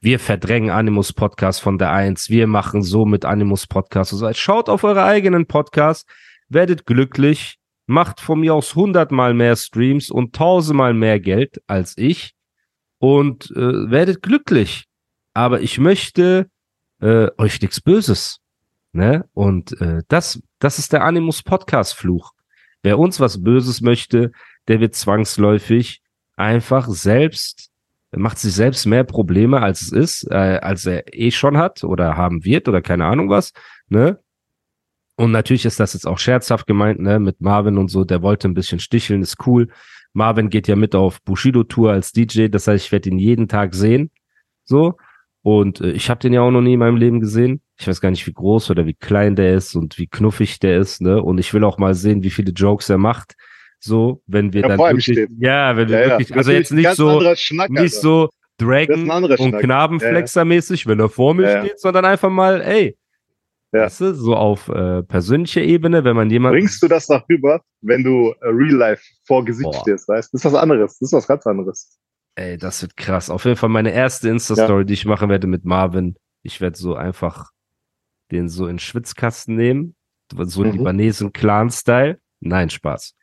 Wir 0.00 0.18
verdrängen 0.18 0.70
Animus 0.70 1.12
Podcast 1.12 1.62
von 1.62 1.78
der 1.78 1.92
Eins. 1.92 2.28
Wir 2.28 2.46
machen 2.46 2.82
so 2.82 3.06
mit 3.06 3.24
Animus 3.24 3.66
Podcast 3.66 4.12
und 4.12 4.18
so 4.18 4.26
weiter. 4.26 4.34
Schaut 4.38 4.68
auf 4.68 4.84
eure 4.84 5.04
eigenen 5.04 5.46
Podcasts, 5.46 6.04
werdet 6.48 6.86
glücklich, 6.86 7.56
macht 7.86 8.20
von 8.20 8.40
mir 8.40 8.52
aus 8.54 8.74
hundertmal 8.74 9.32
mehr 9.32 9.56
Streams 9.56 10.10
und 10.10 10.34
tausendmal 10.34 10.92
mehr 10.92 11.18
Geld 11.20 11.62
als 11.66 11.96
ich 11.96 12.34
und 12.98 13.50
äh, 13.52 13.90
werdet 13.90 14.22
glücklich. 14.22 14.84
Aber 15.34 15.60
ich 15.60 15.78
möchte 15.78 16.48
äh, 17.00 17.28
euch 17.38 17.60
nichts 17.60 17.80
Böses. 17.80 18.38
Ne? 18.92 19.24
Und 19.32 19.80
äh, 19.80 20.02
das, 20.08 20.42
das 20.58 20.78
ist 20.78 20.92
der 20.92 21.04
Animus 21.04 21.42
Podcast 21.42 21.94
Fluch. 21.94 22.32
Wer 22.82 22.98
uns 22.98 23.20
was 23.20 23.42
Böses 23.42 23.80
möchte, 23.80 24.32
der 24.68 24.80
wird 24.80 24.94
zwangsläufig 24.94 26.02
einfach 26.36 26.88
selbst, 26.88 27.70
macht 28.10 28.38
sich 28.38 28.52
selbst 28.52 28.86
mehr 28.86 29.04
Probleme, 29.04 29.62
als 29.62 29.82
es 29.82 29.92
ist, 29.92 30.30
äh, 30.30 30.58
als 30.60 30.84
er 30.86 31.04
eh 31.14 31.30
schon 31.30 31.56
hat 31.56 31.84
oder 31.84 32.16
haben 32.16 32.44
wird 32.44 32.68
oder 32.68 32.82
keine 32.82 33.06
Ahnung 33.06 33.30
was, 33.30 33.52
ne? 33.88 34.18
Und 35.16 35.30
natürlich 35.30 35.66
ist 35.66 35.78
das 35.78 35.92
jetzt 35.92 36.06
auch 36.06 36.18
scherzhaft 36.18 36.66
gemeint, 36.66 36.98
ne, 36.98 37.20
mit 37.20 37.40
Marvin 37.40 37.78
und 37.78 37.88
so, 37.88 38.04
der 38.04 38.22
wollte 38.22 38.48
ein 38.48 38.54
bisschen 38.54 38.80
sticheln, 38.80 39.22
ist 39.22 39.46
cool. 39.46 39.68
Marvin 40.14 40.48
geht 40.48 40.68
ja 40.68 40.74
mit 40.74 40.94
auf 40.94 41.22
Bushido-Tour 41.22 41.92
als 41.92 42.12
DJ, 42.12 42.48
das 42.48 42.66
heißt, 42.66 42.86
ich 42.86 42.92
werde 42.92 43.10
ihn 43.10 43.18
jeden 43.18 43.46
Tag 43.48 43.74
sehen, 43.74 44.10
so. 44.64 44.96
Und 45.42 45.80
äh, 45.80 45.90
ich 45.90 46.08
habe 46.08 46.20
den 46.20 46.32
ja 46.32 46.40
auch 46.42 46.50
noch 46.50 46.60
nie 46.60 46.74
in 46.74 46.78
meinem 46.78 46.96
Leben 46.96 47.20
gesehen. 47.20 47.60
Ich 47.78 47.88
weiß 47.88 48.00
gar 48.00 48.10
nicht, 48.10 48.26
wie 48.26 48.32
groß 48.32 48.70
oder 48.70 48.86
wie 48.86 48.94
klein 48.94 49.34
der 49.36 49.54
ist 49.54 49.74
und 49.74 49.98
wie 49.98 50.06
knuffig 50.06 50.60
der 50.60 50.78
ist, 50.78 51.00
ne? 51.00 51.20
Und 51.22 51.38
ich 51.38 51.52
will 51.52 51.64
auch 51.64 51.78
mal 51.78 51.94
sehen, 51.94 52.22
wie 52.22 52.30
viele 52.30 52.52
Jokes 52.52 52.88
er 52.88 52.98
macht. 52.98 53.34
So, 53.80 54.22
wenn 54.28 54.52
wir 54.52 54.60
Ja, 54.62 54.68
dann 54.68 54.78
wirklich, 54.78 55.04
steht. 55.04 55.30
ja, 55.40 55.76
wenn 55.76 55.88
wir 55.88 55.96
Ja, 55.98 56.02
ja. 56.02 56.08
wirklich, 56.18 56.36
also 56.36 56.50
Natürlich 56.52 56.70
jetzt 56.70 56.72
nicht 56.72 56.94
so, 56.94 57.34
Schnack, 57.34 57.70
nicht 57.70 57.94
so 57.94 58.28
Dragon 58.58 59.10
und. 59.10 59.56
Knabenflexer-mäßig, 59.58 60.86
wenn 60.86 61.00
er 61.00 61.08
vor 61.08 61.34
mir 61.34 61.42
Ja, 61.42 61.54
ja. 61.56 61.64
steht, 61.64 61.80
sondern 61.80 62.04
einfach 62.04 62.30
mal, 62.30 62.60
ey, 62.62 62.96
Ja. 63.72 63.86
weißt 63.86 64.00
du, 64.02 64.14
so 64.14 64.36
auf 64.36 64.68
äh, 64.68 65.02
persönlicher 65.02 65.62
Ebene, 65.62 66.04
wenn 66.04 66.14
man 66.14 66.30
jemanden 66.30 66.58
Bringst 66.58 66.80
du 66.82 66.86
das 66.86 67.08
noch 67.08 67.28
rüber, 67.28 67.60
wenn 67.80 68.04
du 68.04 68.32
äh, 68.42 68.46
Real 68.48 68.76
Life 68.76 69.02
vor 69.26 69.44
Gesicht 69.44 69.64
Boah. 69.72 69.80
stehst, 69.80 70.08
weißt? 70.08 70.32
Das 70.32 70.44
ist 70.44 70.52
was 70.52 70.54
anderes. 70.62 70.98
Das 71.00 71.08
ist 71.08 71.12
was 71.12 71.26
ganz 71.26 71.44
anderes. 71.48 71.98
Ey, 72.34 72.56
das 72.56 72.82
wird 72.82 72.96
krass. 72.96 73.28
Auf 73.30 73.44
jeden 73.44 73.56
Fall 73.56 73.68
meine 73.68 73.92
erste 73.92 74.28
Insta-Story, 74.28 74.86
die 74.86 74.94
ich 74.94 75.04
machen 75.04 75.28
werde 75.28 75.46
mit 75.46 75.64
Marvin. 75.64 76.16
Ich 76.42 76.60
werde 76.60 76.76
so 76.78 76.94
einfach 76.94 77.50
den 78.30 78.48
so 78.48 78.64
in 78.64 78.74
den 78.74 78.78
Schwitzkasten 78.78 79.54
nehmen. 79.54 79.94
So 80.32 80.64
Mhm. 80.64 80.72
Libanesen-Clan-Style. 80.72 82.18
Nein, 82.40 82.70
Spaß. 82.70 83.14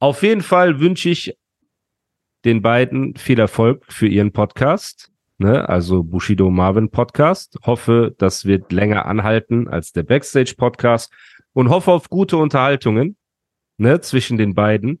Auf 0.00 0.22
jeden 0.22 0.42
Fall 0.42 0.80
wünsche 0.80 1.08
ich 1.08 1.38
den 2.44 2.62
beiden 2.62 3.14
viel 3.16 3.38
Erfolg 3.38 3.84
für 3.88 4.08
ihren 4.08 4.32
Podcast. 4.32 5.10
Ne? 5.38 5.68
Also 5.68 6.02
Bushido 6.02 6.50
Marvin 6.50 6.90
Podcast. 6.90 7.58
Hoffe, 7.62 8.14
das 8.18 8.44
wird 8.44 8.72
länger 8.72 9.06
anhalten 9.06 9.68
als 9.68 9.92
der 9.92 10.02
Backstage 10.02 10.54
Podcast 10.56 11.12
und 11.52 11.68
hoffe 11.68 11.92
auf 11.92 12.10
gute 12.10 12.36
Unterhaltungen 12.36 13.16
ne? 13.78 14.00
zwischen 14.00 14.36
den 14.36 14.54
beiden. 14.54 15.00